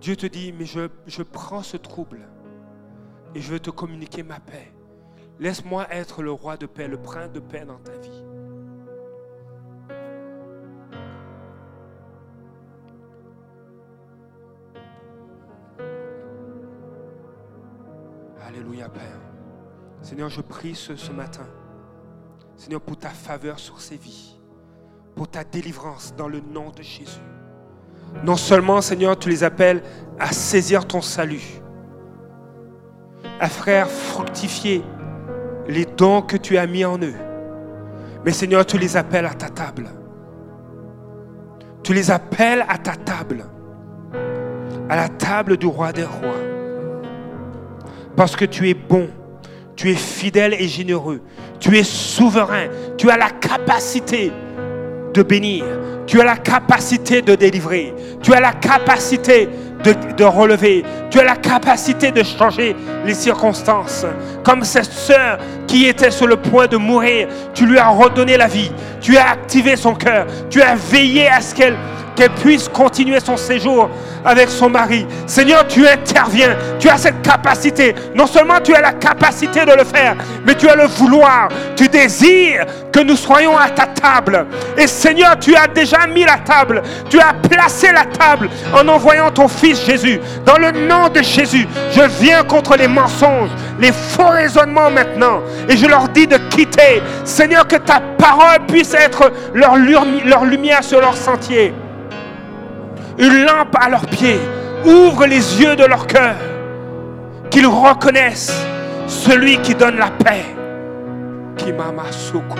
[0.03, 2.27] Dieu te dit, mais je, prends ce trouble
[3.33, 4.73] et je veux te communiquer ma paix.
[5.39, 8.23] Laisse-moi être le roi de paix, le prince de paix dans ta vie.
[18.45, 19.21] Alléluia, Père.
[20.01, 21.47] Seigneur, je prie ce, ce matin,
[22.57, 24.37] Seigneur, pour ta faveur sur ces vies,
[25.15, 27.32] pour ta délivrance dans le nom de Jésus.
[28.23, 29.81] Non seulement, Seigneur, tu les appelles
[30.19, 31.61] à saisir ton salut,
[33.39, 34.83] à frère fructifier
[35.67, 37.15] les dons que tu as mis en eux,
[38.23, 39.89] mais Seigneur, tu les appelles à ta table.
[41.83, 43.45] Tu les appelles à ta table,
[44.87, 46.39] à la table du roi des rois.
[48.15, 49.09] Parce que tu es bon,
[49.75, 51.19] tu es fidèle et généreux,
[51.59, 54.31] tu es souverain, tu as la capacité
[55.13, 55.65] de bénir,
[56.05, 59.49] tu as la capacité de délivrer, tu as la capacité
[59.83, 60.83] de, relever.
[61.11, 62.75] Tu as la capacité de changer
[63.05, 64.05] les circonstances.
[64.43, 65.37] Comme cette sœur
[65.67, 68.71] qui était sur le point de mourir, tu lui as redonné la vie.
[69.01, 70.25] Tu as activé son cœur.
[70.49, 71.75] Tu as veillé à ce qu'elle
[72.15, 73.89] qu'elle puisse continuer son séjour
[74.25, 75.05] avec son mari.
[75.27, 77.95] Seigneur, tu interviens, tu as cette capacité.
[78.15, 81.49] Non seulement tu as la capacité de le faire, mais tu as le vouloir.
[81.75, 84.45] Tu désires que nous soyons à ta table.
[84.77, 86.81] Et Seigneur, tu as déjà mis la table.
[87.09, 90.19] Tu as placé la table en envoyant ton Fils Jésus.
[90.45, 93.49] Dans le nom de Jésus, je viens contre les mensonges,
[93.79, 95.41] les faux raisonnements maintenant.
[95.67, 97.01] Et je leur dis de quitter.
[97.23, 101.73] Seigneur, que ta parole puisse être leur, leur lumière sur leur sentier
[103.17, 104.39] une lampe à leurs pieds.
[104.85, 106.35] Ouvre les yeux de leur cœur,
[107.49, 108.65] qu'ils reconnaissent
[109.07, 110.43] celui qui donne la paix.
[111.55, 112.59] Kimama Soko.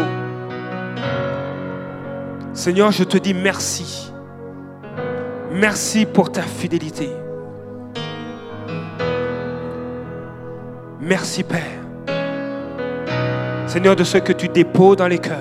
[2.54, 4.12] Seigneur, je te dis merci.
[5.52, 7.10] Merci pour ta fidélité.
[11.02, 11.62] Merci Père.
[13.68, 15.38] Seigneur, de ce que tu déposes dans les cœurs.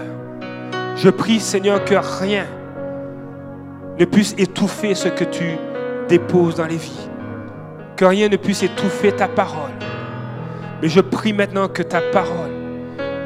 [0.96, 2.46] Je prie Seigneur que rien
[3.98, 5.56] ne puisse étouffer ce que tu
[6.08, 7.08] déposes dans les vies.
[7.96, 9.70] Que rien ne puisse étouffer ta parole.
[10.80, 12.50] Mais je prie maintenant que ta parole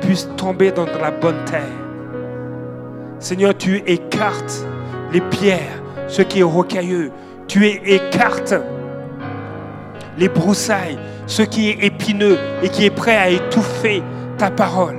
[0.00, 1.62] puisse tomber dans la bonne terre.
[3.18, 4.66] Seigneur, tu écartes
[5.12, 7.10] les pierres, ce qui est rocailleux.
[7.48, 8.54] Tu écartes
[10.18, 14.02] les broussailles, ce qui est épineux et qui est prêt à étouffer
[14.36, 14.96] ta parole.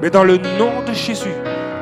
[0.00, 1.34] Mais dans le nom de Jésus,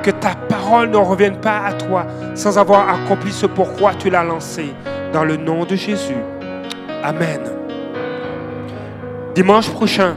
[0.02, 4.24] que ta parole ne revienne pas à toi sans avoir accompli ce pourquoi tu l'as
[4.24, 4.72] lancé.
[5.12, 6.16] Dans le nom de Jésus.
[7.02, 7.40] Amen.
[9.34, 10.14] Dimanche prochain,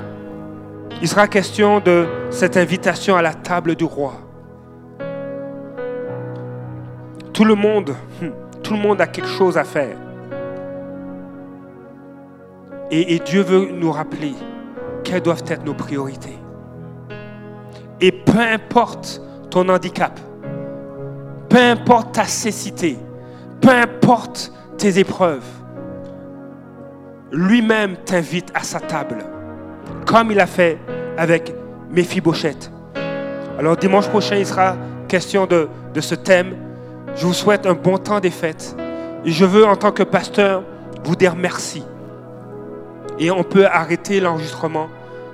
[1.02, 4.14] il sera question de cette invitation à la table du roi.
[7.34, 8.30] Tout le monde, hmm,
[8.62, 9.98] tout le monde a quelque chose à faire.
[12.92, 14.34] Et, et Dieu veut nous rappeler
[15.04, 16.38] quelles doivent être nos priorités.
[18.00, 19.22] Et peu importe
[19.62, 20.20] handicap,
[21.50, 22.98] peu importe ta cécité,
[23.62, 25.46] peu importe tes épreuves,
[27.32, 29.20] lui-même t'invite à sa table,
[30.06, 30.78] comme il a fait
[31.18, 31.54] avec
[31.90, 32.72] Méphibosheth.
[33.60, 34.76] Alors dimanche prochain, il sera
[35.08, 36.56] question de, ce thème.
[37.16, 38.76] Je vous souhaite un bon temps des fêtes.
[39.26, 40.64] Et je veux, en tant que pasteur,
[41.04, 41.84] vous dire merci.
[43.20, 44.88] Et on peut arrêter l'enregistrement.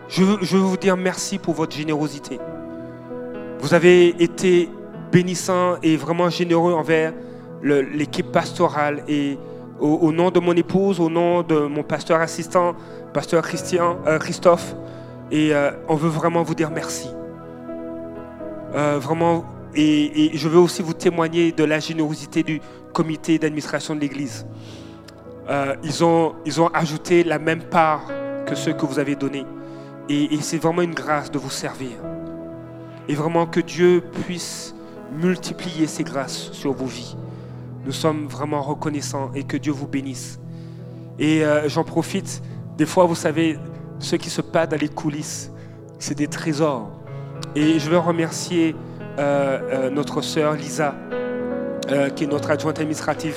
[0.10, 2.40] Je je veux vous dire merci pour votre générosité.
[3.60, 4.70] Vous avez été
[5.12, 7.14] bénissant et vraiment généreux envers
[7.62, 9.38] l'équipe pastorale et
[9.80, 12.76] au, nom de mon épouse, au nom de mon pasteur assistant,
[13.14, 14.76] pasteur Christian, euh, Christophe,
[15.32, 17.10] et euh, on veut vraiment vous dire merci.
[18.76, 19.46] Euh, vraiment,
[19.76, 22.62] et, je veux aussi vous témoigner de la générosité du
[22.94, 24.46] comité d'administration de l'Église.
[25.84, 28.04] ils, ont, ils ont ajouté la même part
[28.46, 29.46] que ceux que vous avez donnés.
[30.10, 31.98] et c'est vraiment une grâce de vous servir.
[33.10, 34.76] Et vraiment que Dieu puisse
[35.12, 37.18] multiplier ses grâces sur vos vies.
[37.84, 40.40] Nous sommes vraiment reconnaissants et que Dieu vous bénisse.
[41.18, 42.44] Et euh, j'en profite,
[42.78, 43.58] des fois, vous savez,
[43.98, 45.52] ce qui se passe dans les coulisses,
[45.98, 46.92] c'est des trésors.
[47.56, 48.76] Et je veux remercier
[49.18, 50.96] euh, euh, notre sœur Lisa,
[52.16, 53.36] qui est notre adjointe administrative,